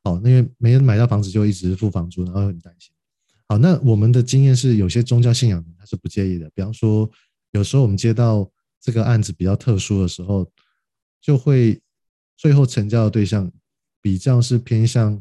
[0.05, 2.91] 哦，因为没人买到房子就一直付房租，然后很担心。
[3.47, 7.09] 好，那我们的经验是，有些宗教信仰他是不介意的，比方说
[7.51, 10.51] 有时候我们接到这个案子比较特殊的时候。
[11.21, 11.83] 就会
[12.37, 13.51] 最后成交的对象
[14.01, 15.21] 比较是偏向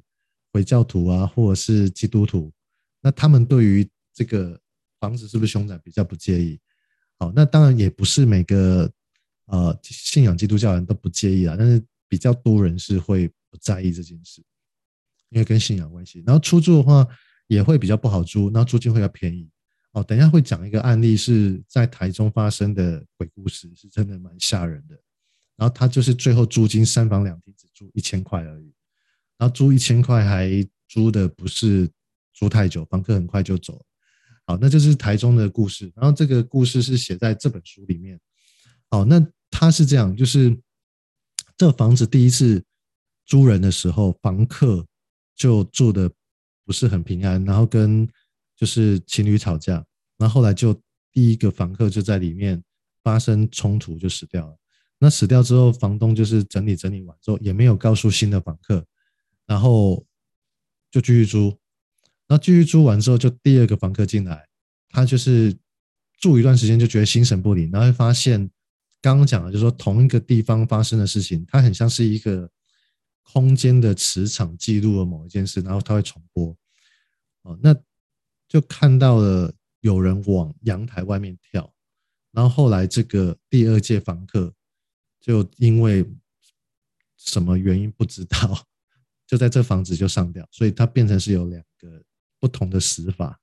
[0.54, 2.54] 回教徒啊，或者是基督徒，
[3.02, 4.58] 那他们对于这个
[5.00, 6.60] 房子是不是凶宅比较不介意。
[7.20, 8.92] 好，那当然也不是每个
[9.46, 14.42] 呃信仰基督教人都不介意啊，但是比较多人是会不在意这件事，
[15.30, 16.24] 因为跟信仰关系。
[16.26, 17.08] 然后出租的话
[17.48, 19.50] 也会比较不好租，然后租金会要便宜。
[19.94, 24.96] 哦，等一下会讲一个案例是在台中发生的鬼故事，是真的蛮吓人的。
[25.56, 28.72] 然后他就是最后租金三房两厅只租一千块而已，
[29.40, 30.52] 然后租一千块还
[30.88, 31.90] 租的不是
[32.32, 33.86] 租太久，房客很快就走了。
[34.48, 35.92] 好，那就是台中的故事。
[35.94, 38.18] 然后这个故事是写在这本书里面。
[38.90, 40.58] 好，那他是这样，就是
[41.58, 42.64] 这房子第一次
[43.26, 44.88] 租人的时候，房客
[45.36, 46.10] 就住的
[46.64, 48.08] 不是很平安，然后跟
[48.56, 49.86] 就是情侣吵架，
[50.18, 50.74] 然后后来就
[51.12, 52.64] 第一个房客就在里面
[53.04, 54.58] 发生冲突，就死掉了。
[54.98, 58.86] 那死掉之后，房东就是整理整理完之后，也没有告诉新的房客，
[59.46, 60.06] 然后
[60.90, 61.54] 就继续租。
[62.28, 64.48] 那继续租完之后，就第二个房客进来，
[64.90, 65.56] 他就是
[66.20, 68.50] 住一段时间就觉得心神不宁，然后会发现
[69.02, 72.50] 刚刚讲的，就是说同一个地方发生的事情，它很像是一个
[73.24, 76.56] 空间的磁场记录了某一件事，然后它会重播。
[77.44, 77.76] 哦，那
[78.48, 81.74] 就看到了有人往阳台外面跳，
[82.32, 84.54] 然后后来这个第二届房客。
[85.20, 86.06] 就因为
[87.18, 88.66] 什么原因不知道，
[89.26, 92.02] 就在这房子就上吊，所以它变成是有两个
[92.40, 93.40] 不同的死法。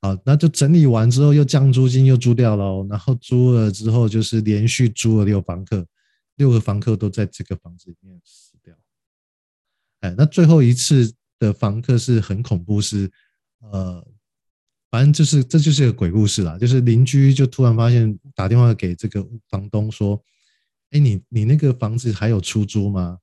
[0.00, 5.86] 好，那就整理完之后又降租金又租掉了，然后租了之后就是连续租了六房客，
[6.36, 8.74] 六个房客都在这个房子里面死掉。
[10.00, 13.10] 哎，那最后一次的房客是很恐怖，是
[13.60, 14.06] 呃，
[14.90, 20.22] 反正就是这就是个鬼故事啦，就是邻居就突然发现打电话给这个房东说。
[20.92, 23.16] 哎，你你那个房子还有出租吗？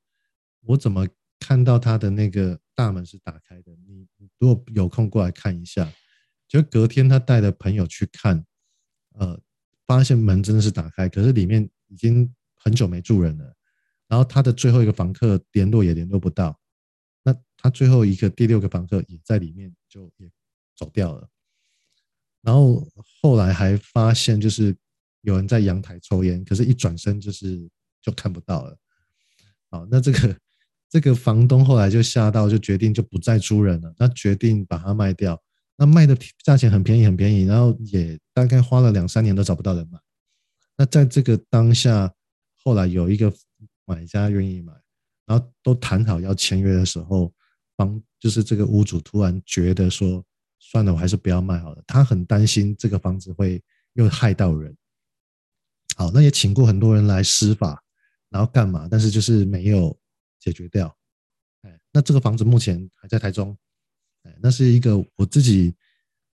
[0.61, 1.05] 我怎么
[1.37, 3.75] 看到他的那个大门是打开的？
[3.87, 5.91] 你如果有空过来看一下。
[6.47, 8.41] 就隔天他带着朋友去看，
[9.15, 9.37] 呃，
[9.85, 13.53] 发现门真的是打开，可是里面已经很久没住人了。
[14.07, 16.57] 然后他的最后一个房客联络也联络不到，
[17.21, 20.31] 那他最后一个第六个房客也在里面就也
[20.73, 21.27] 走掉了。
[22.41, 22.87] 然后
[23.21, 24.73] 后来还发现就是
[25.19, 27.69] 有人在阳台抽烟，可是一转身就是
[28.01, 28.77] 就看不到了。
[29.69, 30.39] 好，那这个
[30.89, 35.41] 这个房东后来就吓到，就决定就不再租人了，那决定把它卖掉。
[35.77, 39.99] 那卖的价钱很便宜，很便宜，然后也大概花了两三年都找不到人买。
[40.77, 42.13] 那在这个当下，
[42.63, 43.33] 后来有一个。
[43.89, 44.73] 买家愿意买，
[45.25, 47.31] 然后都谈好要签约的时候，
[47.77, 50.21] 房就是这个屋主突然觉得说，
[50.59, 51.81] 算了，我还是不要卖好了。
[51.87, 54.75] 他很担心这个房子会又害到人。
[55.95, 57.81] 好，那也请过很多人来施法，
[58.29, 58.89] 然后干嘛？
[58.91, 59.97] 但是就是没有
[60.39, 60.95] 解决掉。
[61.61, 63.57] 哎，那这个房子目前还在台中。
[64.23, 65.73] 哎，那是一个我自己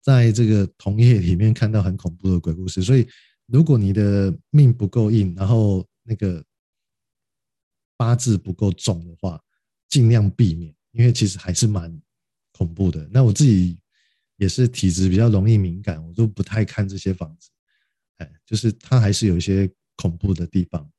[0.02, 2.82] 在这个同业里面看到很恐怖的鬼故事。
[2.82, 3.08] 所以，
[3.46, 6.44] 如果你的命不够硬，然后那个。
[8.00, 9.38] 八字不够重的话，
[9.90, 12.00] 尽量避免，因为其实还是蛮
[12.50, 13.06] 恐怖的。
[13.12, 13.78] 那我自己
[14.36, 17.50] 也是体质比较容易敏感，我都不太看这些房子。
[18.16, 20.90] 哎，就是它还是有一些恐怖的地方。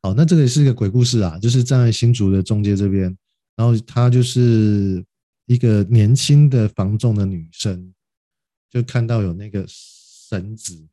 [0.00, 3.16] 好，那这个也是一个鬼故事啊，就是在新竹的中介这边，
[3.56, 5.04] 然后他就是
[5.46, 7.92] 一个年轻的房仲的女生，
[8.70, 10.86] 就看到有那个绳子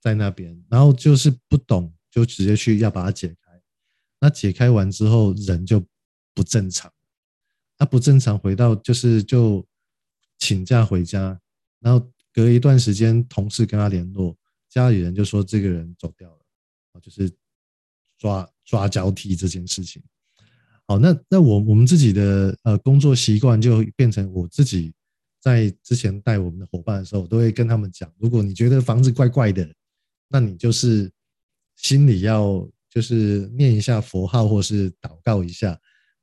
[0.00, 3.60] 在那边，然后就是不懂，就直接去要把它解开。
[4.20, 5.84] 那解开完之后，人就
[6.32, 6.90] 不正常。
[7.76, 9.66] 他不正常，回到就是就
[10.38, 11.38] 请假回家，
[11.80, 14.36] 然后隔一段时间，同事跟他联络，
[14.68, 17.28] 家里人就说这个人走掉了，就是
[18.18, 20.02] 抓抓交替这件事情。
[20.86, 24.92] 好，那那我我们自己的呃工作习惯就变成我自己
[25.40, 29.68] 在之前带我们的伙伴的时候，我都会跟他们讲，如果你觉得房子怪怪的，
[30.28, 31.10] 那你就是
[31.76, 32.68] 心里要。
[32.94, 35.76] 就是念一下佛号，或是祷告一下，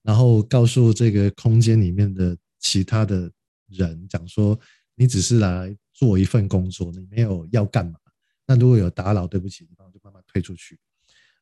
[0.03, 3.29] 然后告诉这个空间里面的其他的
[3.67, 4.57] 人，讲说
[4.95, 7.99] 你只是来做一份工作，你没有要干嘛。
[8.47, 10.79] 那如果有打扰，对不起，然后就慢慢退出去。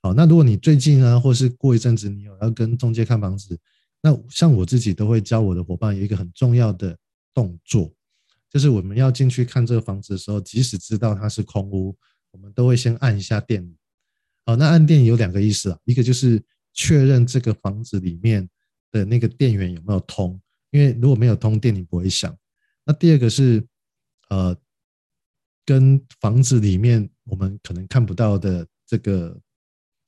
[0.01, 3.59] 好，那如果你最近呢，或是过一阵子你有要跟中介看房子，
[4.01, 6.97] 那像我自己都会教我的伙伴有一个很重要的
[7.33, 7.91] 动作，
[8.49, 11.93] 就是我们要进去看这个房子的时候，即使知道它是空屋，
[12.31, 13.69] 我们都会先按一下电。
[14.45, 16.41] 好，那按电有两个意思啊，一个就是
[16.73, 18.49] 确认这个房子里面
[18.91, 20.39] 的那个电源有没有通，
[20.71, 22.33] 因为如果没有通电，你不会响。
[22.85, 23.63] 那第二个是，
[24.29, 24.55] 呃，
[25.65, 29.38] 跟房子里面我们可能看不到的这个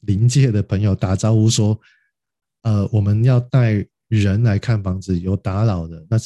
[0.02, 1.80] 临界的朋友打招呼说，
[2.64, 6.18] 呃，我们要带人来看房子，有打扰的，那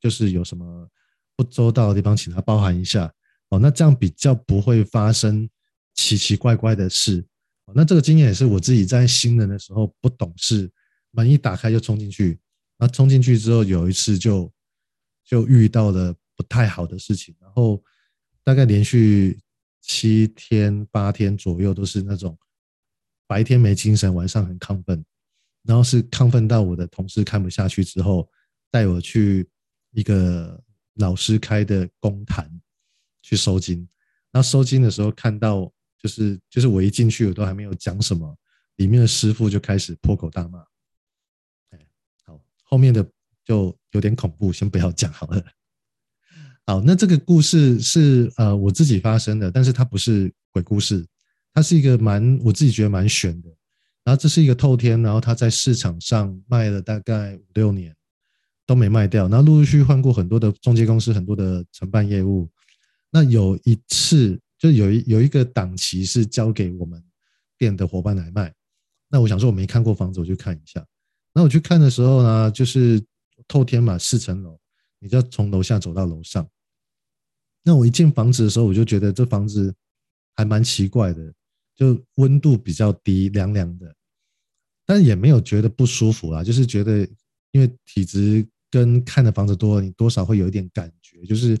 [0.00, 0.88] 就是有什么
[1.36, 3.12] 不周到的地方，请他包涵一下。
[3.48, 5.48] 哦，那这样比较不会发生
[5.94, 7.24] 奇奇怪怪的事。
[7.74, 10.70] 那这个经验也是我自己在新人的时候不懂事，
[11.10, 12.38] 门一打开就冲进去，
[12.78, 14.52] 那冲进去之后有一次就
[15.24, 17.82] 就遇到了不太好的事情，然后
[18.44, 19.38] 大概连续
[19.80, 22.38] 七天八天左右都是那种
[23.26, 25.04] 白天没精神，晚上很亢奋，
[25.62, 28.28] 然后是亢奋到我的同事看不下去之后，
[28.70, 29.48] 带我去
[29.92, 30.62] 一个
[30.94, 32.50] 老师开的公坛
[33.22, 33.88] 去收金，
[34.30, 35.72] 然后收金的时候看到。
[35.98, 38.32] 就是就是我一进去，我都还没有讲什么，
[38.76, 40.60] 里面的师傅就开始破口大骂。
[41.70, 41.86] 哎，
[42.22, 43.04] 好，后面的
[43.42, 45.42] 就有点恐怖，先不要讲好了。
[46.66, 51.04] 好，那这个故事是呃我自己发生的，但是它不是鬼故事，
[51.56, 53.48] 它是一个蛮我自己觉得蛮悬的。
[54.04, 57.96] 然后这是一个透天，然后它在市场上卖了大概五六年
[58.66, 62.48] 都没卖掉，然后陆陆续续换过很多的中介公司，很多的承办业务。
[63.10, 64.38] 那有一次。
[64.58, 67.00] 就有一有一个档期是交给我们
[67.58, 68.50] 店的伙伴来卖，
[69.06, 70.82] 那我想说我没看过房子，我去看一下。
[71.34, 72.98] 那我去看的时候呢，就是
[73.46, 74.58] 透天嘛，四层楼，
[74.98, 76.48] 你就要从楼下走到楼上。
[77.62, 79.74] 那我一进房子的时候，我就觉得这房子
[80.36, 81.34] 还蛮奇怪的，
[81.76, 83.94] 就温度比较低，凉凉的，
[84.86, 87.06] 但也没有觉得不舒服啦，就是觉得
[87.52, 91.58] 因为体质跟看的房子多，你多少会有一点感觉，就是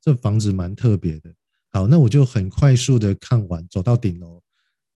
[0.00, 1.34] 这房子蛮特别的。
[1.72, 4.40] 好，那我就很快速的看完，走到顶楼，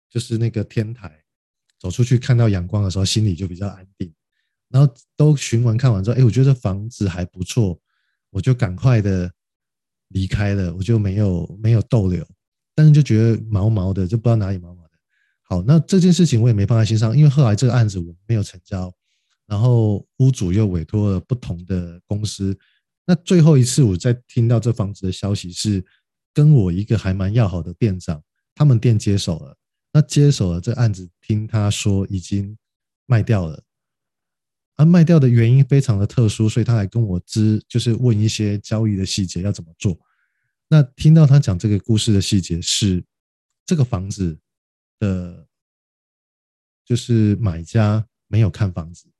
[0.09, 1.23] 就是那个天台，
[1.77, 4.11] 走出去看到阳光的时候，心里就比较安定。
[4.69, 7.77] 然后都巡完看完之后，哎，我觉得房子还不错，
[8.29, 9.29] 我就赶快的
[10.07, 12.25] 离开了，我就没有没有逗留，
[12.73, 14.89] 但是就觉得毛毛的，就不知道哪里毛毛的。
[15.41, 18.93] 好，那这件事情我也没放在心上，因为后来这个案子我没有成交，
[19.47, 22.57] 然后屋主又委托了不同的公司
[23.05, 25.83] 那最后一次我在听到这房子的消息是，
[26.33, 28.23] 跟我一个还蛮要好的店长，
[28.55, 29.57] 他们店接手了。
[29.91, 32.57] 那接手了这案子，听他说已经
[33.05, 33.61] 卖掉了。
[34.77, 39.99] 而卖掉的原因非常的特殊，所以他来跟我知，就是问一些交易的细节要怎么做。
[40.73, 43.03] 那听到他讲这个故事的细节是，
[43.65, 44.39] 这个房子
[44.99, 45.45] 的，
[46.85, 49.11] 就是买家没有看房子，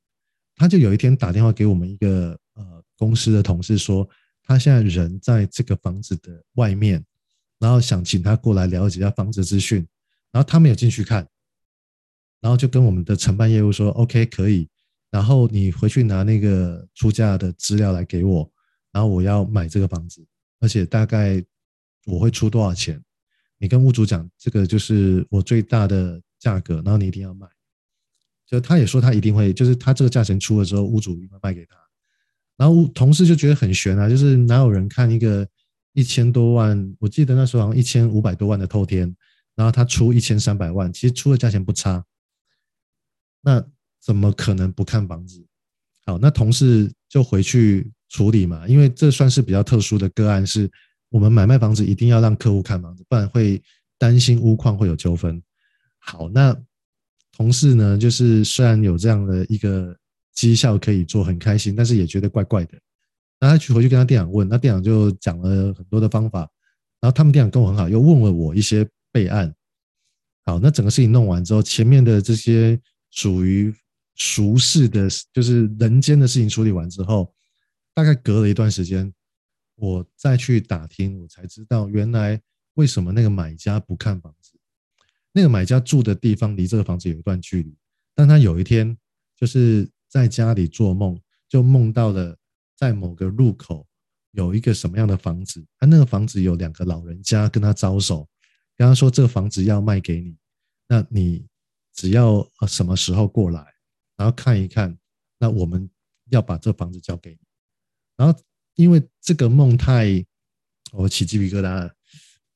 [0.56, 4.08] 他就有一天打电话给我们一个呃公司的同事说，
[4.42, 7.04] 他现在人在这个房子的外面，
[7.58, 9.86] 然后想请他过来了解一下房子资讯，
[10.30, 11.28] 然后他没有进去看，
[12.40, 14.66] 然后就跟我们的承办业务说，OK 可以，
[15.10, 18.50] 然后你回去拿那个出价的资料来给我，
[18.90, 20.26] 然后我要买这个房子。
[20.62, 21.44] 而且大概
[22.06, 23.02] 我会出多少钱？
[23.58, 27.48] 你跟屋主讲，这个就是我最大的价格，然后你一定要卖。
[28.46, 31.74] 就他也说他一定会，就是他这个价钱出了之后，屋主一定会卖给他。
[32.56, 35.46] 然后同事就觉得很悬啊，就是哪有人看一个
[35.94, 36.96] 一千多万？
[37.00, 39.12] 我记得那时候好像一千五百多万的透天，
[39.56, 42.04] 然后他出一千三百万，其实出的价钱不差。
[43.40, 43.64] 那
[44.00, 45.44] 怎么可能不看房子？
[46.06, 47.90] 好，那同事就回去。
[48.12, 50.70] 处理嘛，因为这算是比较特殊的个案，是
[51.08, 53.60] 我们买卖房子一定要让客户看房子，不然会
[53.98, 55.42] 担心屋况会有纠纷。
[55.98, 56.54] 好，那
[57.34, 59.96] 同事呢，就是虽然有这样的一个
[60.34, 62.78] 绩效可以做，很开心，但是也觉得怪怪的。
[63.40, 66.40] 那他去回去跟他店长问，那店长就讲了很多的方法，
[67.00, 69.50] 然后他们店长跟我很好，又问了我一些备案。
[70.44, 72.78] 好，那整个事情弄完之后，前面的这些
[73.10, 73.74] 属于
[74.16, 77.32] 俗世的，就是人间的事情处理完之后。
[77.94, 79.12] 大概隔了一段时间，
[79.76, 82.40] 我再去打听，我才知道原来
[82.74, 84.52] 为什么那个买家不看房子。
[85.32, 87.74] 那个买家住的地方离这个房子有一段距离，
[88.14, 88.96] 但他有一天
[89.34, 91.18] 就是在家里做梦，
[91.48, 92.36] 就梦到了
[92.76, 93.86] 在某个路口
[94.32, 98.28] 有一个什么样的房子，他那个房子有两个老人家跟他招手，
[98.76, 100.36] 跟他说这个房子要卖给你，
[100.86, 101.46] 那你
[101.94, 103.66] 只要什么时候过来，
[104.16, 104.98] 然后看一看，
[105.38, 105.88] 那我们
[106.30, 107.38] 要把这房子交给你。
[108.16, 108.38] 然后，
[108.74, 110.24] 因为这个梦太，
[110.92, 111.94] 我起鸡皮疙瘩了，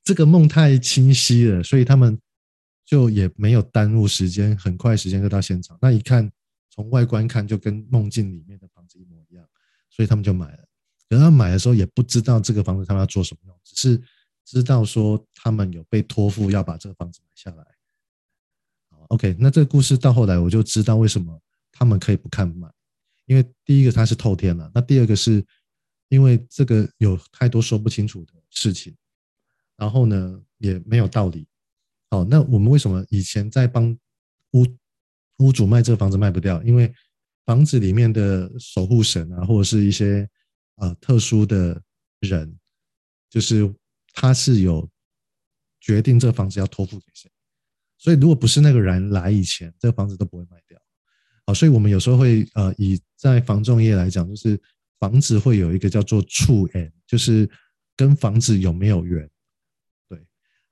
[0.04, 2.18] 这个梦太清晰了，所以他们
[2.84, 5.76] 就也没有耽误时间，很快时间就到现场。
[5.80, 6.30] 那一看，
[6.70, 9.44] 从外观看就跟梦境里面的房子一模一样，
[9.90, 10.64] 所以他们就买了。
[11.08, 14.02] 可他买的时候也不知道这个房子他们要做什么用，只是
[14.44, 17.64] 知道说他们有被托付要把这个房子买下来。
[19.08, 21.40] OK，那这个故事到后来我就知道为什么
[21.70, 22.68] 他们可以不看买，
[23.26, 25.44] 因为第一个它是透天了，那第二个是。
[26.08, 28.96] 因为这个有太多说不清楚的事情，
[29.76, 31.48] 然后呢也没有道理。
[32.10, 33.90] 好，那我们为什么以前在帮
[34.52, 34.64] 屋
[35.38, 36.62] 屋主卖这个房子卖不掉？
[36.62, 36.94] 因为
[37.44, 40.30] 房子里面的守护神啊，或者是一些
[40.76, 41.82] 呃特殊的
[42.20, 42.56] 人，
[43.28, 43.74] 就是
[44.14, 44.88] 他是有
[45.80, 47.28] 决定这个房子要托付给谁。
[47.98, 50.80] 所以如果不是那个人来以前，这个房子都不会卖掉。
[51.46, 54.60] 好，所以我们有时候会呃以在房仲业来讲，就是。
[54.98, 57.46] 房子会有一个叫做触缘，就是
[57.94, 59.28] 跟房子有没有缘，
[60.08, 60.18] 对。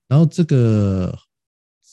[0.08, 1.14] 然后这个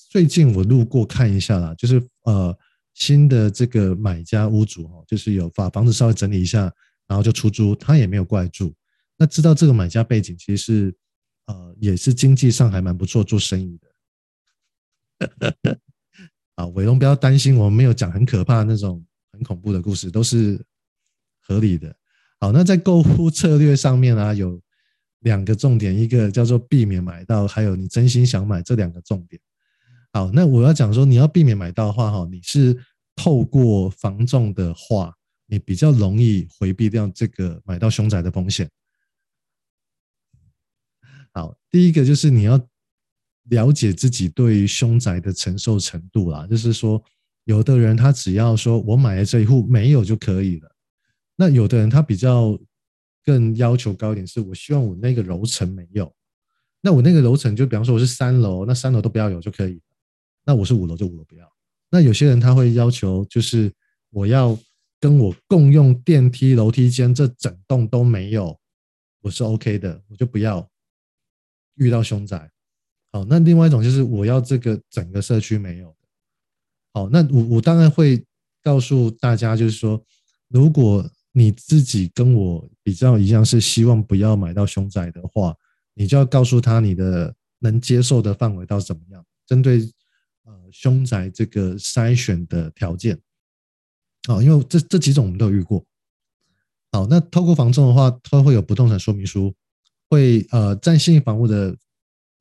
[0.10, 2.58] 最近我路过看一下啦，就是呃
[2.94, 6.74] 新的这个买家屋主哈，就是有把房子稍微整理一下，
[7.06, 8.74] 然后就出租，他也没有过来住。
[9.18, 10.96] 那知道这个买家背景其实是
[11.48, 13.78] 呃也是经济上还蛮不错，做生意
[15.20, 15.52] 的。
[16.62, 20.64] 啊，伟龙不要担心，我们没有讲很可怕那种很恐怖的故事，都是
[21.42, 21.96] 合理的。
[22.40, 24.62] 好，那在购物策略上面啊，有
[25.22, 29.42] 两个重点，一个叫做避免买到，还有你真心想买这两个重点。
[30.14, 32.78] 好，那我要讲说，你要避免买到的话，哈，你是
[33.16, 35.16] 透过防重的话，
[35.48, 38.70] 你比较容易回避掉这个买到凶宅的风险。
[41.34, 42.60] 好，第一个就是你要
[43.50, 47.04] 了解自己对于凶宅的承受程度啦，就是说，
[47.46, 50.72] 有的人他只要说我买了这一户没有就可以了。
[51.36, 52.58] 那有的人他比较
[53.26, 56.14] 更要求高一点，是我希望我那个楼层没有，
[56.82, 59.82] 那我那个楼层就比方说我是三楼，那三楼都不要有就可以了。
[60.46, 61.52] 那我是五楼就五楼不要。
[61.90, 63.72] 那有些人他会要求就是
[64.12, 64.58] 我要
[65.00, 68.60] 跟我共用电梯楼梯间，这整栋都没有，
[69.22, 70.70] 我是 OK 的，我就不要
[71.76, 72.50] 遇到凶宅。
[73.12, 75.94] 好，那另外一种就是我要这个整个社区没有。
[76.94, 78.24] 好，那我我当然会
[78.64, 80.02] 告诉大家，就是说
[80.48, 85.56] 如果你自己跟我比较一样，是希望不要买到凶宅的话，
[85.94, 89.80] 你就要告诉他你的能接受的范围到怎么样，针对
[90.44, 93.18] 呃凶宅这个筛选的条件，
[94.28, 95.86] 啊，因为这这几种我们都有遇过，
[96.92, 99.54] 好，那透过房仲的话，它会有不动产说明书，
[100.10, 101.78] 会呃，在信房屋的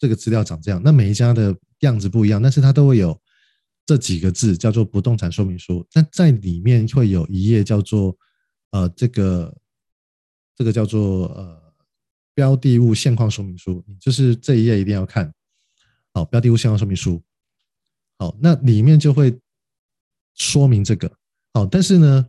[0.01, 3.17] 这个资料长这样，那每一家的样子不一样，但是它都会有
[3.85, 8.17] 这几个字叫做不动产说明书，那在里面会有一页叫做
[8.71, 9.55] 呃这个
[10.57, 11.75] 这个叫做呃
[12.33, 15.31] 标的物现况说明书，就是这一页一定要看。
[16.15, 17.23] 好，标的物现况说明书。
[18.19, 19.39] 好，那里面就会
[20.35, 21.13] 说明这个。
[21.53, 22.27] 好，但是呢，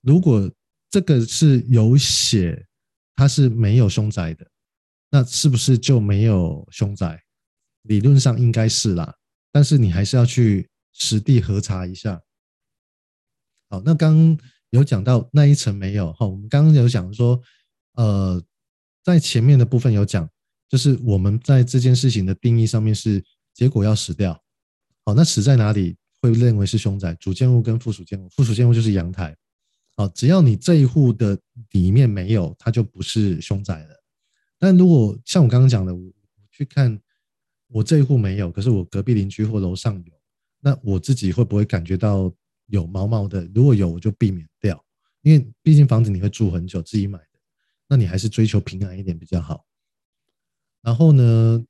[0.00, 0.50] 如果
[0.90, 2.66] 这个是有写
[3.14, 4.46] 它是没有凶宅的，
[5.14, 7.22] 那是不是就没有凶宅？
[7.82, 9.14] 理论上应该是啦，
[9.52, 12.20] 但是你还是要去实地核查一下。
[13.70, 14.36] 好，那刚
[14.70, 16.12] 有讲到那一层没有。
[16.14, 17.40] 好，我们刚刚有讲说，
[17.92, 18.42] 呃，
[19.04, 20.28] 在前面的部分有讲。
[20.68, 24.32] 就是我们在这件事情的定义上面是结果要死掉，
[25.04, 27.14] 好，那死在哪里会认为是凶宅？
[27.20, 29.36] 主建物跟附属建物，附属建物就是阳台，
[29.96, 31.38] 好，只要你这一户的
[31.70, 33.93] 里面没有，它就不是凶宅了。
[34.58, 36.12] 但如果像我刚刚讲的，我
[36.50, 37.00] 去看
[37.68, 40.12] 我这一户没有，可是我隔壁邻居或楼上有，
[40.60, 42.32] 那我自己会不会感觉到
[42.66, 43.44] 有毛毛的？
[43.54, 44.82] 如果有，我就避免掉，
[45.22, 47.38] 因为毕竟房子你会住很久，自己买的，
[47.88, 49.64] 那你还是追求平安一点比较好。
[50.82, 51.64] 然后呢，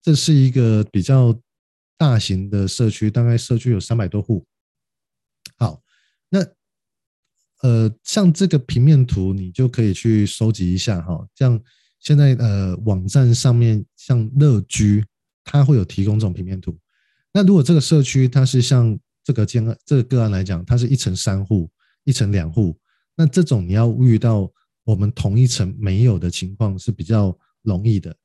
[0.00, 1.38] 这是一个比较
[1.96, 4.46] 大型的社区，大概社区有三百多户。
[5.56, 5.82] 好，
[6.28, 6.40] 那
[7.62, 11.28] 呃，像这个平面图，你就可以去收集一下哈。
[11.34, 11.62] 像
[12.00, 15.04] 现在呃，网站上面像乐居，
[15.44, 16.76] 它会有提供这种平面图。
[17.32, 21.70] 那如果这个社区它是像这个建这个个案来讲，它是一层三户，
[22.04, 22.76] 一层两户，
[23.14, 24.50] 那这种你要遇到
[24.82, 28.16] 我们同一层没有的情况是比较容易的。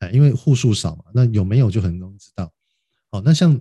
[0.00, 2.52] 哎因为户数少嘛，那有没有就很容易知道。
[3.10, 3.58] 好，那像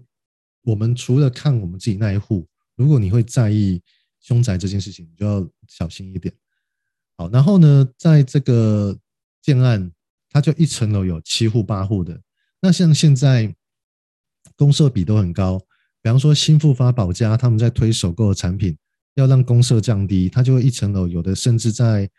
[0.63, 2.45] 我们除了看我们自己那一户，
[2.75, 3.81] 如果你会在意
[4.19, 6.33] 凶宅这件事情，你就要小心一点。
[7.17, 8.97] 好，然后呢，在这个
[9.43, 9.91] 建案，
[10.31, 12.19] 它就一层楼有七户八户的。
[12.59, 13.53] 那像现在
[14.55, 15.59] 公设比都很高，
[16.01, 18.75] 比方说新复发保家他们在推首购的产品，
[19.13, 22.09] 要让公设降低，它就会一层楼有的甚至在。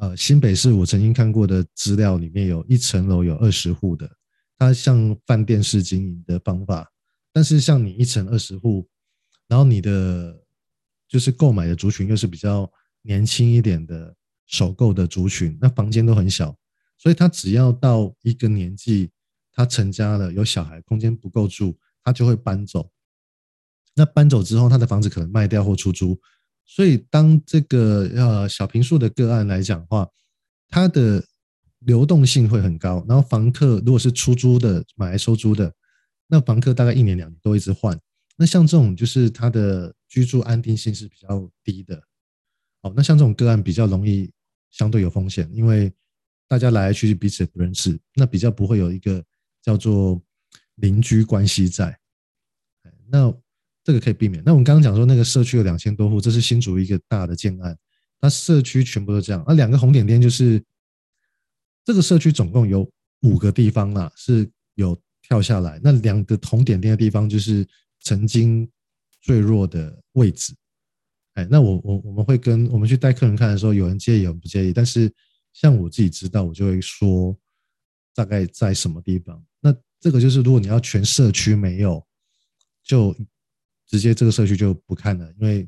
[0.00, 4.08] 呃，新北市我曾经看过的资料里面有一层楼有二十户的，
[4.56, 6.88] 它像饭店式经营的方法，
[7.32, 8.88] 但是像你一层二十户，
[9.48, 10.40] 然后你的
[11.08, 12.70] 就是购买的族群又是比较
[13.02, 14.14] 年轻一点的
[14.48, 16.56] 首购的族群，那房间都很小，
[16.98, 19.10] 所以他只要到一个年纪，
[19.52, 22.90] 他成家了，有小孩，空间不够住，他就会搬走。
[23.94, 26.20] 那搬走之后，他的房子可能卖掉或出租。
[26.64, 30.08] 所以，当这个呃小平数的个案来讲的话，
[30.68, 31.24] 它的
[31.80, 33.04] 流动性会很高。
[33.08, 35.74] 然后，房客如果是出租的、买来收租的，
[36.26, 37.98] 那房客大概一年两年都一直换。
[38.36, 42.00] 那像这种就是他的居住安定性是比较低的。
[42.82, 44.30] 好，那像这种个案比较容易
[44.70, 45.92] 相对有风险，因为
[46.48, 49.24] 大家来来去去彼此不认识，那比较不会有一个
[49.62, 50.20] 叫做
[50.76, 51.98] 邻居关系在。
[53.08, 53.32] 那。
[53.84, 54.42] 这个可以避免。
[54.44, 57.74] 那我们刚刚讲说，那个社区有两千多户，这是新竹一个大的建案。
[58.20, 59.42] 那社区全部都这样。
[59.48, 60.62] 那两个红点点就是
[61.86, 62.86] 这个社区总共有
[63.22, 65.80] 五个地方啦，是有跳下来。
[65.82, 67.66] 那两个红点点的地方就是
[68.00, 68.70] 曾经
[69.22, 70.54] 最弱的位置。
[71.38, 74.72] 哎，那我我我们会跟我们去带客人看的时候，有人介意，有人不介意。
[74.72, 75.12] 但是
[75.52, 77.36] 像我自己知道，我就会说
[78.14, 79.42] 大概在什么地方。
[79.60, 82.04] 那这个就是如果你要全社区没有，
[82.82, 83.14] 就。
[83.90, 85.66] 直接这个社区就不看了，因为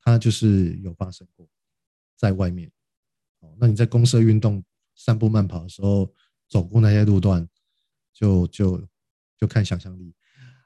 [0.00, 1.44] 它就是有发生过
[2.16, 2.70] 在外面。
[3.40, 4.62] 哦，那你在公社运动、
[4.94, 6.08] 散步、慢跑的时候
[6.48, 7.44] 走过那些路段，
[8.14, 8.88] 就就
[9.36, 10.14] 就看想象力。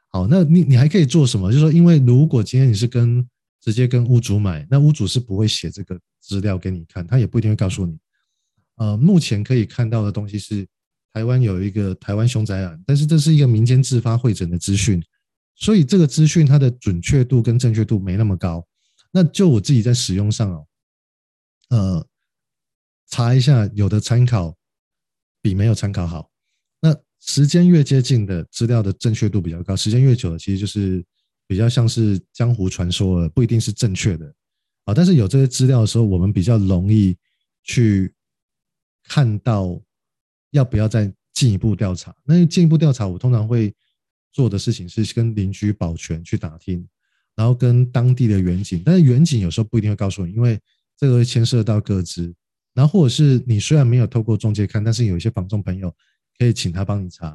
[0.08, 1.50] 好，那你你还可以做什么？
[1.50, 3.26] 就是说，因为如果今天你是跟
[3.66, 7.98] 直接跟屋主买，那屋主是不会写这个资料给你看，他也不一定会告诉你。
[8.76, 10.64] 呃，目前可以看到的东西是
[11.12, 15.02] 台湾有一个台湾凶宅案，但是这是一个民间自发汇整的资讯。
[15.56, 18.64] 所以这个资讯它的准确度跟正确度没那么高，
[19.10, 20.66] 那就我自己在使用上哦，
[21.70, 22.06] 呃，
[23.08, 24.54] 查一下有的参考
[25.42, 26.30] 比没有参考好。
[26.78, 31.04] 那时间越接近的资料的正确度比较高，时间越久的其实就是
[31.46, 34.34] 比较像是江湖传说了，不一定是正确的
[34.84, 34.94] 啊。
[34.94, 37.16] 但是有这些资料的时候，我们比较容易
[37.62, 38.12] 去
[39.04, 39.80] 看到
[40.50, 42.14] 要不要再进一步调查。
[42.24, 43.74] 那进一步调查，我通常会。
[44.32, 46.86] 做的事情是跟邻居保全去打听，
[47.34, 50.60] 然后跟当地的员警，但是员警有时候不一定会告诉你，因为
[50.94, 52.34] 这个会牵涉到个资。
[52.74, 55.90] 然后或者是你虽然没有透过中介看，但是有一些房仲朋友
[56.38, 57.34] 可以请他帮你查，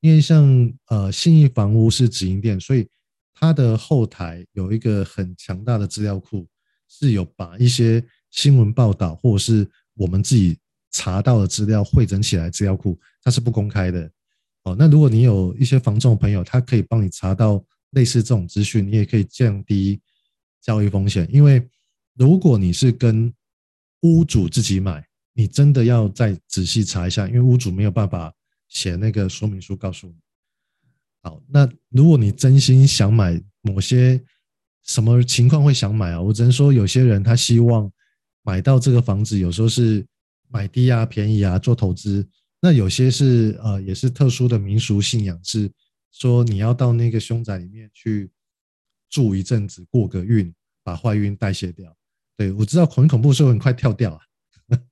[0.00, 2.86] 因为像呃信义房屋是直营店，所以
[3.34, 6.46] 它的后台有一个很强大的资料库，
[6.88, 10.58] 是有把一些新闻报道或者是我们自己
[10.90, 14.10] 查到的资料汇整起来资料库，它是不公开的。
[14.64, 20.00] 哦，那如果你有一些房仲朋友，他可以帮你查到类似这种资讯，你也可以降低
[20.60, 21.28] 交易风险。
[21.32, 21.68] 因为
[22.14, 23.32] 如果你是跟
[24.02, 28.32] 屋主自己买，你真的要再仔细查一下，因为屋主没有办法
[28.68, 30.14] 写那个说明书告诉你。
[31.22, 34.20] 好，那如果你真心想买某些
[34.84, 36.20] 什么情况会想买啊？
[36.20, 37.90] 我只能说有些人他希望
[38.42, 40.04] 买到这个房子，有时候是
[40.48, 42.28] 买低啊、便宜啊做投资。
[42.60, 45.70] 那有些是呃，也是特殊的民俗信仰，是
[46.12, 48.30] 说你要到那个凶宅里面去
[49.08, 50.52] 住一阵子，过个运，
[50.82, 51.96] 把坏运代谢掉。
[52.36, 54.20] 对，我知道很恐怖，所以很快跳掉啊。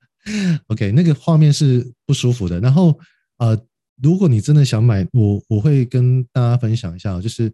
[0.68, 2.61] OK，那个画面是不舒服的。
[2.61, 2.99] 然后
[3.39, 3.57] 呃，
[4.03, 7.53] 如果你真的想买，我我会跟大家分享一下，就是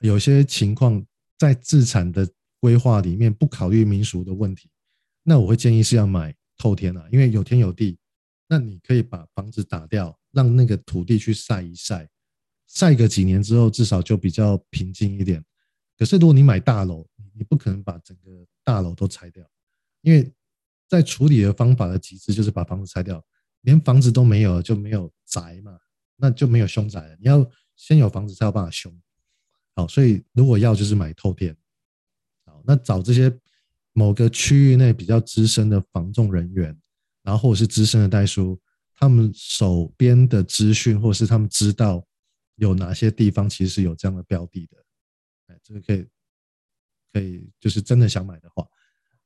[0.00, 1.04] 有些情况
[1.38, 2.28] 在自产的
[2.60, 4.68] 规划里面不考虑民俗的问题，
[5.22, 7.98] 那我会建议是要买透天啊，因为有天有地。
[8.50, 12.08] 那你可以把房子打掉，让那个土地去晒一晒，
[12.66, 15.44] 晒个几年之后，至少就比较平静一点。
[15.98, 19.46] 可是如果你买大楼，你不可能把整个大楼都拆掉，
[20.00, 20.32] 因为
[20.88, 23.22] 在处理的方法的极致就是把房子拆掉，
[23.68, 25.78] 连房子都没有就没有宅嘛，
[26.16, 27.14] 那就没有凶宅了。
[27.20, 27.46] 你要
[27.76, 28.90] 先有房子才有办法凶。
[29.74, 31.54] 好，所以如果要就是买透天。
[32.46, 33.30] 好，那找这些
[33.92, 36.74] 某个区域内比较资深的房仲人员。
[37.22, 38.58] 然后或者是资深的代书，
[38.94, 42.02] 他们手边的资讯，或者是他们知道
[42.54, 44.76] 有哪些地方其实是有这样的标的的，
[45.48, 46.06] 哎，这个可以
[47.12, 48.66] 可以，就是真的想买的话，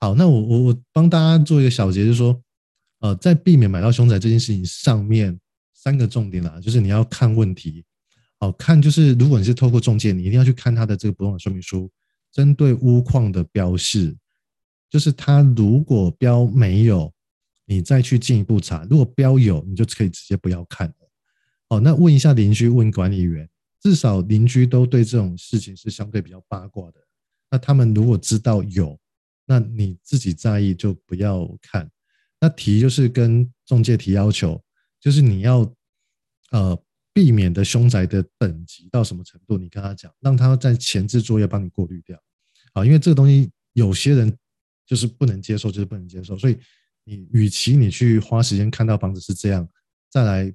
[0.01, 2.43] 好，那我我我帮大家做一个小结，就是说，
[3.03, 5.39] 呃，在避免买到凶宅这件事情上面，
[5.75, 7.85] 三个重点啦，就是你要看问题，
[8.39, 11.91] 好看就是如果你是透过中介，你一定要去看他的这个不动产说明书，
[12.33, 14.17] 针对屋况的标示，
[14.89, 17.13] 就是他如果标没有。
[17.65, 20.95] 你再去进一步查，如果标有，你就可以直接不要看了。
[21.69, 23.49] 哦，那问一下邻居，问管理员，
[23.81, 27.01] 至少邻居都对这种事情是相对比较八卦的。
[27.51, 28.99] 那他们如果知道有，
[29.47, 31.89] 那你自己在意就不要看。
[32.43, 34.61] 那提就是跟中介提要求，
[35.01, 35.61] 就是你要
[36.51, 42.21] 呃避免的凶宅的等级到什么程度，你跟他讲，让他在前置作业帮你过滤掉。
[42.73, 44.37] 啊，因为这个东西有些人
[44.85, 46.59] 就是不能接受，就是不能接受，所以。
[47.05, 49.69] 你与其你去花时间看到房子是这样，
[50.09, 50.55] 再来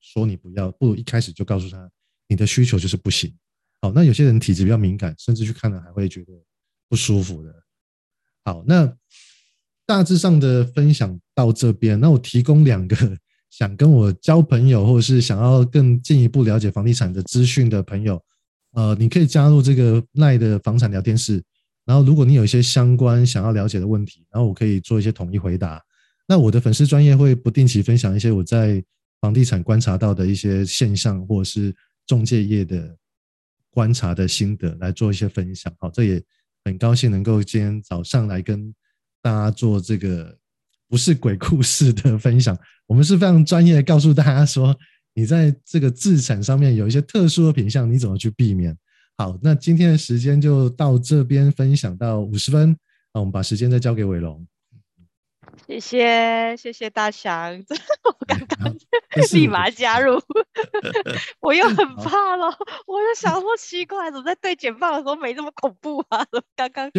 [0.00, 1.88] 说你不要，不如一开始就告诉他
[2.26, 3.32] 你的需求就是不行。
[3.80, 6.32] 好，那有些人体质比较敏感，甚至去看了还会觉得
[6.88, 7.54] 不舒服的。
[8.44, 8.84] 好，那
[9.86, 12.96] 大致上的分享到这边，那我提供两个
[13.50, 18.20] 想跟我交朋友，或者是想要更进一步了解房地产的资讯的朋友，
[18.72, 21.42] 呃，你可以加入这个赖的房产聊天室。
[21.84, 25.82] 然后，如果你有一些相关想要了解的问题，然后我可以做一些统一回答。
[26.26, 28.82] 那我的粉丝专业会不定期分享一些我在
[29.20, 31.76] 房地产观察到的一些现象，或者是
[32.06, 32.96] 中介业的
[33.68, 35.70] 观察的心得，来做一些分享。
[35.78, 36.22] 好，这也
[36.64, 38.74] 很高兴能够今天早上来跟
[39.24, 40.36] 大家做这个
[40.86, 42.54] 不是鬼故事的分享。
[42.86, 44.76] 我们是非常专业的，告诉大家说，
[45.14, 48.76] 你在这个自产上面有一些特殊的品相，你怎么去避免。
[49.16, 52.76] 好，那今天的时间就到这边分享到五十分，
[53.14, 54.46] 那我们把时间再交给伟龙。
[55.66, 57.64] 谢谢，谢谢大祥，
[58.04, 58.76] 我刚刚
[59.32, 60.20] 立马加入，
[61.40, 62.46] 我又很怕了，
[62.86, 66.26] 我就想说奇怪，怎么在对简报的时候没这么恐怖啊？
[66.54, 66.90] 刚刚，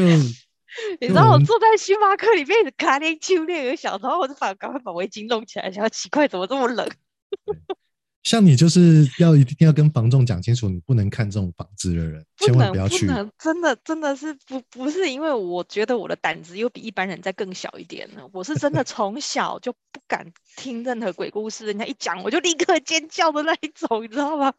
[1.00, 6.90] 你知道我坐在星巴克里面卡点就那个小时候，我就把赶快把围巾弄起来，想要奇怪怎么这么冷。
[8.26, 13.06] 像你就是要一定要跟房仲讲清楚，你不能看这种房子的人，千万不要去。
[13.38, 20.26] 真的真的是不不是因为我觉得我的胆子又比一般人再更小一点呢，我是真的 从小就不敢
[20.58, 24.52] 听任何鬼故事，人家一讲我就立刻尖叫的那一种，你知道吗？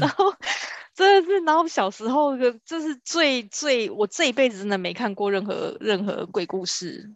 [0.00, 0.34] 然后
[0.92, 7.08] 真的是，然后小时候的这是最最我这一辈子真的没看过任何任何鬼故事。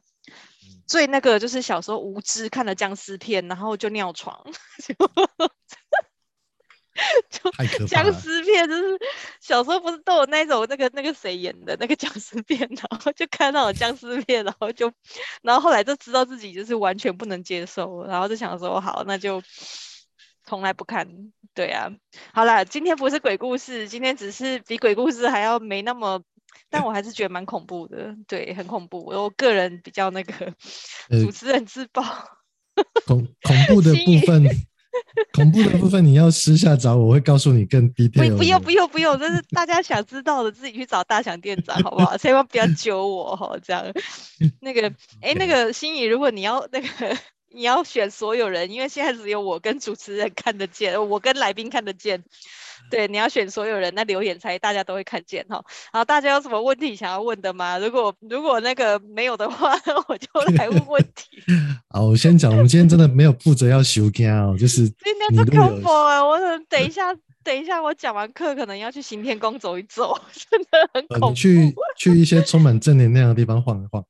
[0.87, 4.45] 最那个就是小时候无知看了僵尸片，然后就尿床，
[7.31, 8.99] 就就僵尸片就是
[9.41, 14.93] 小时候不是都有那种那个那个谁演的那个僵尸片，然后就看到了僵尸片，然后就
[15.43, 19.43] 然后后来就知道自己就是完全不能接受，然后就想说好，那就
[20.45, 21.09] 从来不看。
[21.53, 21.91] 对啊，
[22.33, 26.23] 好啦，今天不是鬼故事，今天只是比鬼故事还要没那么。
[26.69, 29.05] 但我还是觉得蛮恐怖的，对，很恐怖。
[29.05, 30.53] 我个人比较那个
[31.11, 32.03] 主持人自爆，
[33.07, 34.45] 恐恐怖的部分，
[35.33, 38.37] 恐怖的部分你要私下找我，我会告诉你更 detail。
[38.37, 42.17] 不用不用不用，这是大家想知道的，自己去找大强店长好不好？
[42.17, 43.85] 千万不要揪我哈，这样。
[44.61, 46.89] 那个，哎，那个心怡，如果你要那个，
[47.53, 52.23] 你要选所有人，因为现在只有我跟主持人看得见，我跟来宾看得见。
[52.91, 55.63] 对，你要选所有人，那留言才大家都会看见哈。
[55.93, 57.79] 然后大家有什么问题想要问的吗？
[57.79, 59.73] 如果如果那个没有的话，
[60.09, 61.41] 我就来问问题。
[61.89, 66.25] 好，我先讲，我们今天真的没有负责要休假哦，就是 今天是空播啊。
[66.25, 66.39] 我
[66.69, 67.15] 等一下，
[67.45, 70.19] 等一下，我讲完课可能要去行天宫走一走，
[70.51, 71.27] 真的很恐怖。
[71.27, 74.05] 呃、你去去一些充满正能量的地方晃一晃。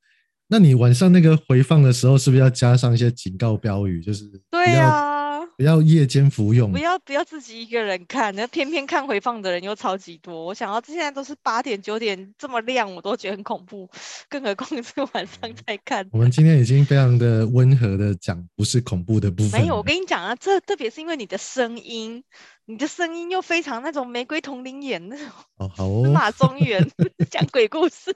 [0.47, 4.01] 那你晚上那个回放的时候，是不是要加上一些警告标语？
[4.01, 5.20] 就是对呀、啊，
[5.57, 10.45] 不要夜间服用，不要不要自己一个人看，那偏偏看回放的人又超级多。
[10.45, 13.89] 我想到现在都是八点九点这么亮，我都觉得很恐怖，
[14.29, 16.07] 更何况是晚上在看。
[16.11, 19.61] 我们今天已经非常的温和的讲，不是恐怖的部分。
[19.61, 22.23] 没有，我跟你讲啊，这特别是因为你的声音，
[22.65, 25.27] 你的声音又非常那种玫瑰同林眼那种，
[25.57, 26.89] 哦好哦，司马中原
[27.29, 28.15] 讲鬼故事。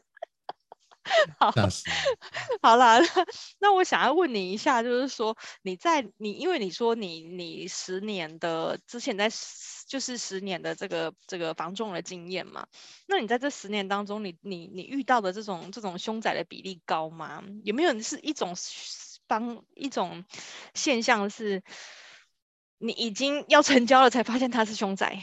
[1.39, 1.53] 好，
[2.61, 2.99] 好了，
[3.59, 9.29] 那我想要问你一下，就是说你在你，因为你说你你十年的之前在
[9.87, 12.65] 就是十年的这个这个房仲的经验嘛，
[13.07, 17.43] 那你在这十年当中，你你你遇到的这种这种凶宅的比例高吗？
[17.63, 18.55] 有没有是一种
[19.27, 20.25] 帮一种
[20.73, 21.63] 现象是，
[22.79, 25.21] 你已经要成交了才发现他是凶宅？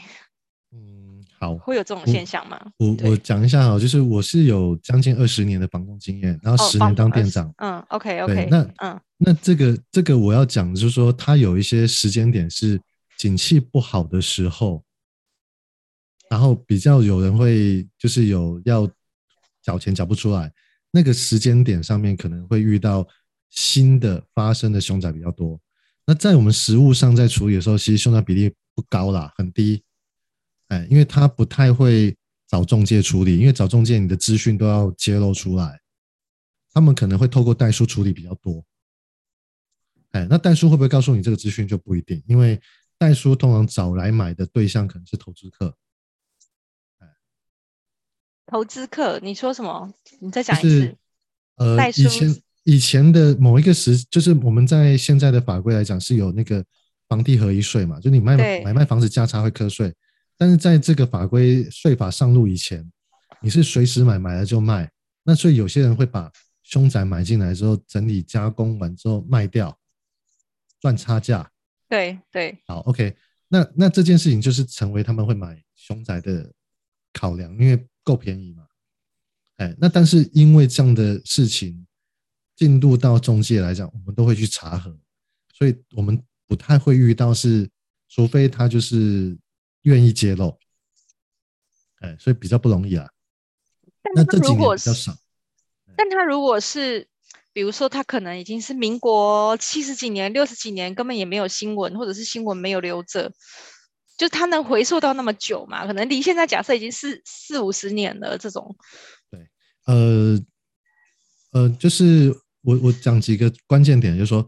[1.57, 2.59] 会有这种现象吗？
[2.77, 7.47] 我我讲一下哈，就是我是有将近二十年的房仲经验，然后十年当店长。
[7.49, 8.47] 哦、嗯，OK OK。
[8.49, 12.79] 那嗯，那这个这个我要讲，就是说它有一些时间点是
[13.17, 14.83] 景气不好的时候，
[16.29, 18.89] 然后比较有人会就是有要
[19.63, 20.51] 缴钱缴不出来，
[20.91, 23.07] 那个时间点上面可能会遇到
[23.49, 25.59] 新的发生的凶宅比较多。
[26.05, 29.81] 那在我们实物上在处理的时候，其实凶宅比例不高啦，很低。
[30.67, 32.15] 哎，因为他不太会
[32.47, 35.79] 找中介处理，因为找中介你的资讯都要揭露出来，
[36.73, 38.63] 他们可能会透过代书处理比较多。
[40.11, 42.61] 哎，那代书会不会告诉你这个资讯就不一定，因为
[42.97, 45.75] 代书通常找来买的对象可能是投资客。
[46.99, 47.07] 哎，
[48.45, 49.93] 投资客，你说什么？
[50.19, 50.95] 你再讲一次。
[51.55, 56.63] 呃，以前以前的某一个时，就是我们在现在的法规来讲是有那个
[57.07, 59.93] 房地合一税嘛，就你卖买卖房子价差会课税。
[60.37, 62.91] 但是在这个法规税法上路以前，
[63.41, 64.91] 你是随时买，买了就卖。
[65.23, 66.29] 那所以有些人会把
[66.63, 69.77] 凶宅买进来之后，整理加工完之后卖掉，
[70.81, 71.49] 赚差价。
[71.87, 72.57] 对对。
[72.65, 73.15] 好，OK
[73.47, 73.61] 那。
[73.61, 76.51] 那那这件事情就是成为他们会买凶宅的
[77.13, 78.65] 考量，因为够便宜嘛。
[79.57, 81.85] 哎，那但是因为这样的事情
[82.55, 84.97] 进入到中介来讲，我们都会去查核，
[85.53, 87.69] 所以我们不太会遇到是，
[88.09, 89.37] 除非他就是。
[89.83, 90.57] 愿意揭露，
[91.99, 93.09] 哎，所以比较不容易啊。
[94.15, 95.15] 那这几年比较少。
[95.95, 97.07] 但他如果是，
[97.51, 103.31] 比如说他可能已经是民国七十几年、六十几年，根本也没有新闻，或者是新闻没有留着，
[104.17, 105.85] 就他能回溯到那么久嘛？
[105.85, 108.75] 可能离现在假设已经是四五十年了，这种。
[109.29, 109.47] 对，
[109.85, 110.39] 呃，
[111.51, 114.47] 呃，就是我我讲几个关键点，就是说，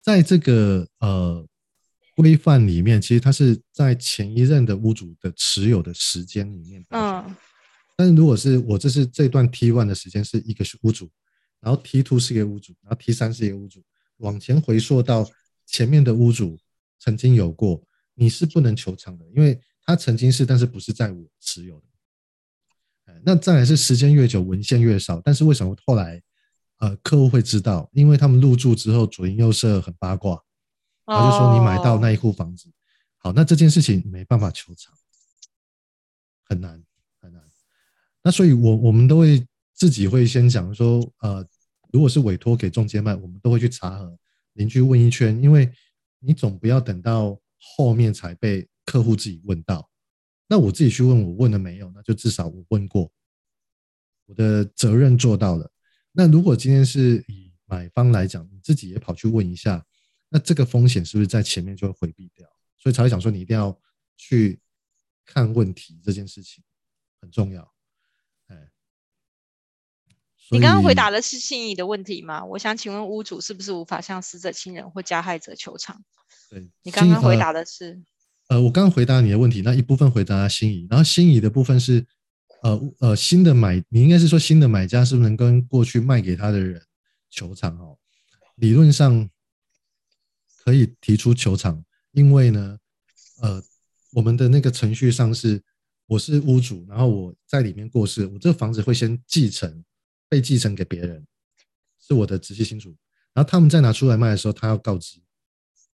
[0.00, 1.46] 在这个呃。
[2.14, 6.84] 规范里面，其实它是在前一任的屋主的持有的时间里面。
[6.90, 7.36] 嗯。
[7.96, 11.08] 但是如果是我这是这段 T one 的时间是一个屋主，
[11.60, 13.82] 然后 T two 是一个屋主，然后 T 三是一个屋主，
[14.16, 15.28] 往前回溯到
[15.64, 16.58] 前面的屋主
[16.98, 17.82] 曾经有过，
[18.14, 23.14] 你是不能求偿的，因为他曾经是，但是不是在我持有的。
[23.22, 26.20] 那再来是时间越久，文献越少，但是为什么后来
[26.78, 27.88] 呃客户会知道？
[27.92, 30.40] 因为他们入住之后左邻右舍很八卦。
[31.06, 32.70] 然后就说你买到那一户房子，
[33.18, 34.94] 好，那这件事情没办法求偿，
[36.44, 36.82] 很难
[37.20, 37.42] 很难。
[38.22, 41.46] 那所以我，我我们都会自己会先讲说，呃，
[41.92, 44.18] 如果是委托给中介卖，我们都会去查核，
[44.54, 45.70] 邻居问一圈，因为
[46.20, 49.90] 你总不要等到后面才被客户自己问到。
[50.46, 51.90] 那我自己去问，我问了没有？
[51.94, 53.12] 那就至少我问过，
[54.24, 55.70] 我的责任做到了。
[56.12, 59.84] 那如果今天是以买方来讲，你自己也跑去问一下。
[60.34, 62.44] 那这个风险是不是在前面就会回避掉？
[62.76, 63.78] 所以才会讲说你一定要
[64.16, 64.58] 去
[65.24, 66.64] 看问题，这件事情
[67.20, 67.62] 很重要。
[68.48, 68.56] 哎，
[70.50, 72.44] 你刚刚回答的是心仪的问题吗？
[72.44, 76.02] 我想请问屋主是不是无法向死者亲人或加害者求偿？
[76.50, 78.02] 对，你刚刚回答的是，
[78.48, 82.04] 呃，我刚刚回答你的问题，那一部分回答心仪，然后心仪的部分是，
[82.62, 86.84] 呃呃，新的买，你应该是说新的买家是不是能跟过去卖给他的人
[87.30, 87.78] 求偿？
[87.78, 87.96] 哦，
[88.56, 89.30] 理论上。
[90.64, 92.78] 可以提出求偿，因为呢，
[93.42, 93.62] 呃，
[94.12, 95.62] 我们的那个程序上是
[96.06, 99.84] 我是屋主，然后我在里面过世，我这个房子会先继承，
[100.26, 101.26] 被继承给别人，
[102.00, 102.96] 是我的直系亲属。
[103.34, 105.20] 然后他们再拿出来卖的时候，他要告知，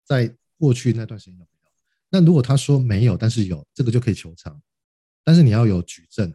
[0.05, 1.49] 在过去那段时间有没有。
[2.09, 4.61] 那如果他说没有，但是有，这个就可以求偿，
[5.23, 6.35] 但是你要有举证，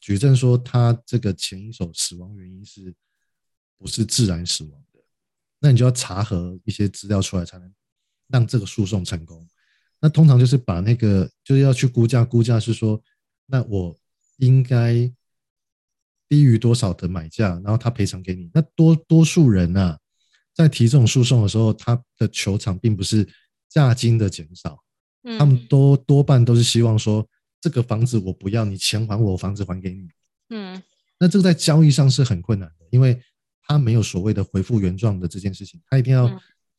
[0.00, 2.94] 举证说他这个前一手死亡原因是
[3.78, 4.84] 不是自然死亡，
[5.60, 7.72] 那你就要查核一些资料出来，才能
[8.28, 9.46] 让这个诉讼成功。
[10.00, 13.00] 那通常就是把那个就是要去估价，估价是说，
[13.46, 13.94] 那我
[14.38, 14.94] 应该
[16.26, 18.50] 低于多少的买价，然后他赔偿给你。
[18.54, 19.98] 那多多数人呢、啊，
[20.54, 23.28] 在提这种诉讼的时候，他的球场并不是
[23.68, 24.82] 价金的减少，
[25.38, 27.28] 他们多多半都是希望说，
[27.60, 30.08] 这个房子我不要，你钱还我，房子还给你。
[30.48, 30.82] 嗯，
[31.18, 33.20] 那这个在交易上是很困难的，因为
[33.70, 36.28] 他没有所谓的回复原状的这件事情，他一定要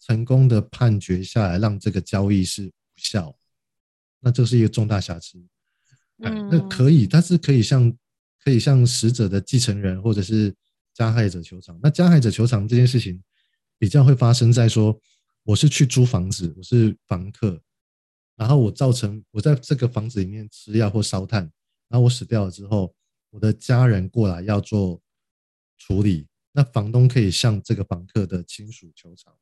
[0.01, 2.71] 成功的判决下来，让这个交易是无。
[2.97, 3.35] 效，
[4.19, 5.43] 那这是一个重大瑕疵。
[6.19, 7.91] 嗯，那可以，但是可以向
[8.43, 10.53] 可以向死者的继承人或者是
[10.93, 11.79] 加害者求偿。
[11.81, 13.19] 那加害者求偿这件事情
[13.79, 14.95] 比较会发生在说，
[15.43, 17.59] 我是去租房子，我是房客，
[18.35, 21.41] 然后我造成我在这个房子里面吃药或烧炭，
[21.87, 22.93] 然后我死掉了之后，
[23.31, 25.01] 我的家人过来要做
[25.79, 29.33] 处理，那房东可以向这个房客的亲属求偿，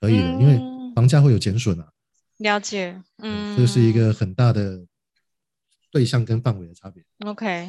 [0.00, 0.58] 可以的，因为
[0.94, 1.90] 房价会有减损啊。
[2.38, 4.84] 了解，嗯，这是一个很大的
[5.90, 7.04] 对象跟范围的差别。
[7.24, 7.68] OK，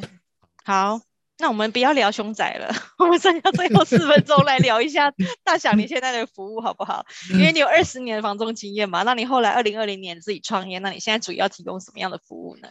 [0.64, 1.00] 好，
[1.38, 5.12] 那我们不要聊凶宅了， 我们剩下最后四分钟来聊一下
[5.44, 7.06] 大祥你现在的服务好不好？
[7.30, 12.68] 因为你有二十年的房仲经验嘛，那你后来二零二零年自己创业，那你现在主要提供什么样的服务呢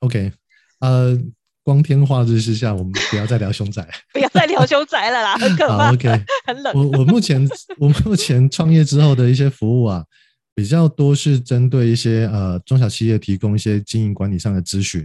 [0.00, 0.32] ？OK，
[0.80, 1.18] 呃，
[1.64, 5.92] 光天化日之下，我们不要再聊凶宅， 不要再聊凶宅了啦， 很可怕。
[5.92, 6.72] OK，很冷。
[6.76, 7.44] 我我目前
[7.78, 10.04] 我目前创业之后的一些服务啊。
[10.56, 15.02] 比较多是针对一些呃中小企业提供一些经营管理上的咨询，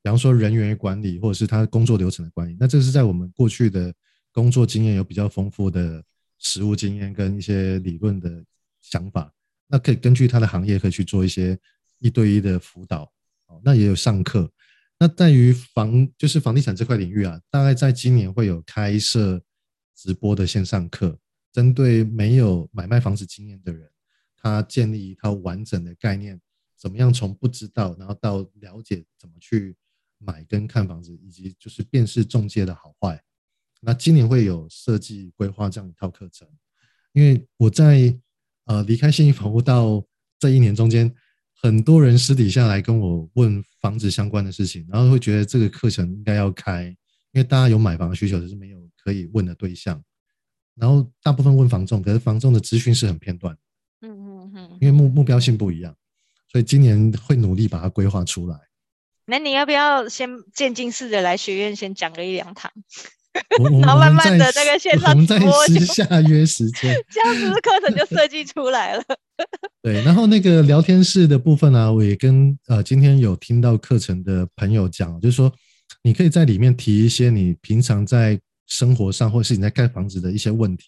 [0.00, 2.56] 比方说人员管理或者是他工作流程的管理。
[2.60, 3.92] 那这是在我们过去的
[4.30, 6.00] 工作经验有比较丰富的
[6.38, 8.30] 实务经验跟一些理论的
[8.82, 9.28] 想法，
[9.66, 11.58] 那可以根据他的行业可以去做一些
[11.98, 13.10] 一对一的辅导。
[13.46, 14.48] 哦，那也有上课。
[15.04, 19.38] 那在于房就是房地产这块领域啊，大概在今年会有开设
[19.94, 21.18] 直播的线上课，
[21.52, 23.86] 针对没有买卖房子经验的人。
[24.34, 26.40] 他建立一套完整的概念，
[26.74, 29.76] 怎么样从不知道，然后到了解怎么去
[30.16, 33.22] 买跟看房子，以及就是辨识中介的好坏。
[33.82, 36.48] 那今年会有设计规划这样一套课程，
[37.12, 38.18] 因为我在
[38.64, 40.02] 呃离开信义房屋到
[40.38, 41.14] 这一年中间，
[41.64, 46.84] 很多人私底下来跟我问房子相关的事情，然后会觉得这个课程应该要开，
[47.32, 49.98] 因为大家有买房的需求，只是没有可以问的对象。
[50.74, 53.56] 然后大部分问房仲，可是房仲的资讯是很片段。
[54.02, 55.96] 嗯嗯嗯因为目目标性不一样，
[56.52, 58.58] 所以今年会努力把它规划出来。
[59.24, 62.82] 那你要不要先渐进式的来学院先讲个一两堂，我
[63.82, 69.02] 然后慢慢的那个线上直播我们在私下约时间， 这样子的课程就设计出来了。
[69.82, 75.52] 对，然后那个聊天室的部分呢、啊，我也跟呃今天有听到课程的朋友讲，就是说
[76.02, 80.86] 你可以在里面提一些你平常在生活上或者是你在盖房子的一些问题。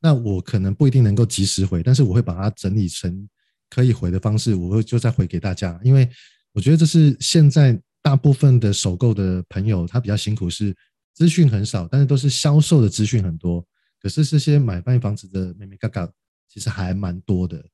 [0.00, 3.28] 那我可能不一定能够及时回，但是我会把它整理成
[3.70, 5.78] 可以回的方式，我会就再回给大家。
[5.84, 6.08] 因为
[6.52, 10.74] 我觉得这是现在大部分的首购的朋友他比较辛苦，是
[11.14, 13.64] 资讯很少，但是都是销售的资讯很多。
[14.00, 16.10] 可是这些买卖房子的妹妹嘎嘎
[16.48, 17.64] 其实还蛮多的。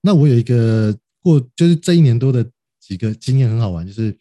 [0.00, 2.44] 那我有一个过，就是这一年多的
[2.80, 4.16] 几个经验很好玩，就是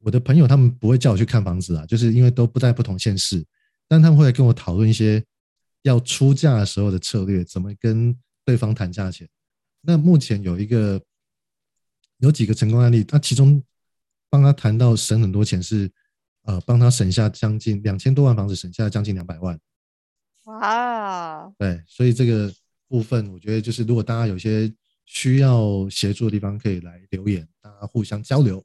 [0.00, 3.44] 我的朋友他们不会叫我去看房子啊，就是因为都不在不同县市，
[3.88, 5.24] 但他们会来跟我讨论一些。
[5.84, 9.28] 要出价的时候的策略，怎么跟对方谈价钱？
[9.80, 11.02] 那目前有一个
[12.18, 13.60] 有几个成功案例，他其中
[14.30, 15.90] 帮他谈到省很多钱是，
[16.44, 19.58] 呃，帮他省下将近两千多万房子，省下将近两百万。
[20.44, 21.52] 哇！
[21.56, 22.52] 对，所以这个
[22.88, 24.72] 部分，我觉得就是如果大家有些
[25.04, 28.64] 需要协助的地方，可以来留言，大家互相交流。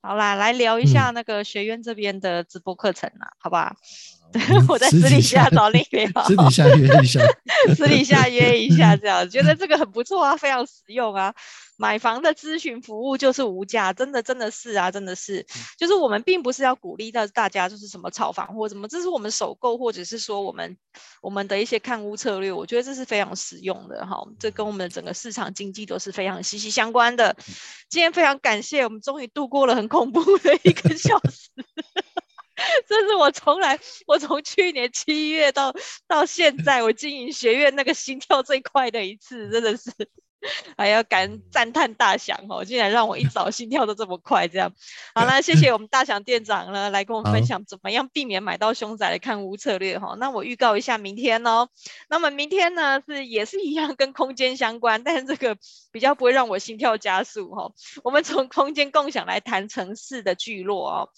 [0.00, 3.76] 好啦，来聊一下那个学院这边的直播课程啦，嗯、好不好？
[4.68, 7.20] 我在私底下找你聊，私底下约一下，
[7.74, 11.34] 私底下约一下，这样觉得这个很不错啊，非常实用啊。
[11.80, 15.46] 买房的咨询服务就是无价，真的真的是啊，真的是，
[15.78, 20.76] 就是我们并不是要鼓励到大家就是什么炒房或什么，这是我们首购或者是说我们
[21.22, 27.36] 我们的一些看屋策略，我觉得这是非常实用的哈，这跟我们的整个市场经济都是非常息息相关的。
[27.88, 31.48] 今天非常感谢，我们终于度过了很恐怖的一个小时。
[32.88, 35.72] 这是我从来，我从去年七月到
[36.08, 39.92] 到现在，我经营学院那个心跳最快的一次，真的是。
[40.76, 44.72] 还要感赞叹大翔哦，竟然让我一早心跳都这么快，这样。
[45.14, 50.16] 好了，谢 谢我们大翔店长呢，来跟我们分享怎么样避免买到凶宅的看屋策略哈。
[50.18, 51.68] 那我预告一下明天哦，
[52.08, 55.56] 那么明天呢是也是一样跟空间相关，但是这个
[55.90, 57.72] 比较不会让我心跳加速哈。
[58.04, 61.08] 我们从空间共享来谈城市的聚落哦。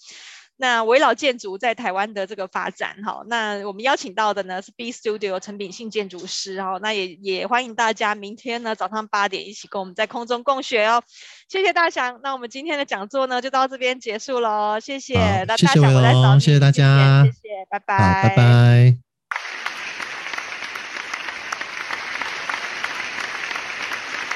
[0.61, 11.01] 那维老建筑在台湾的这个发展，哈，那我们邀请到的呢是 B Studio 陈秉信建筑师，哈，那也也欢迎大家明天呢早上八点一起跟我们在空中共学哦。
[11.49, 15.15] 谢谢大翔，那我们今天的讲座呢就到这边结束喽，谢谢，
[15.47, 19.10] 那大翔我来找你，谢谢大家，谢谢，拜拜，拜拜。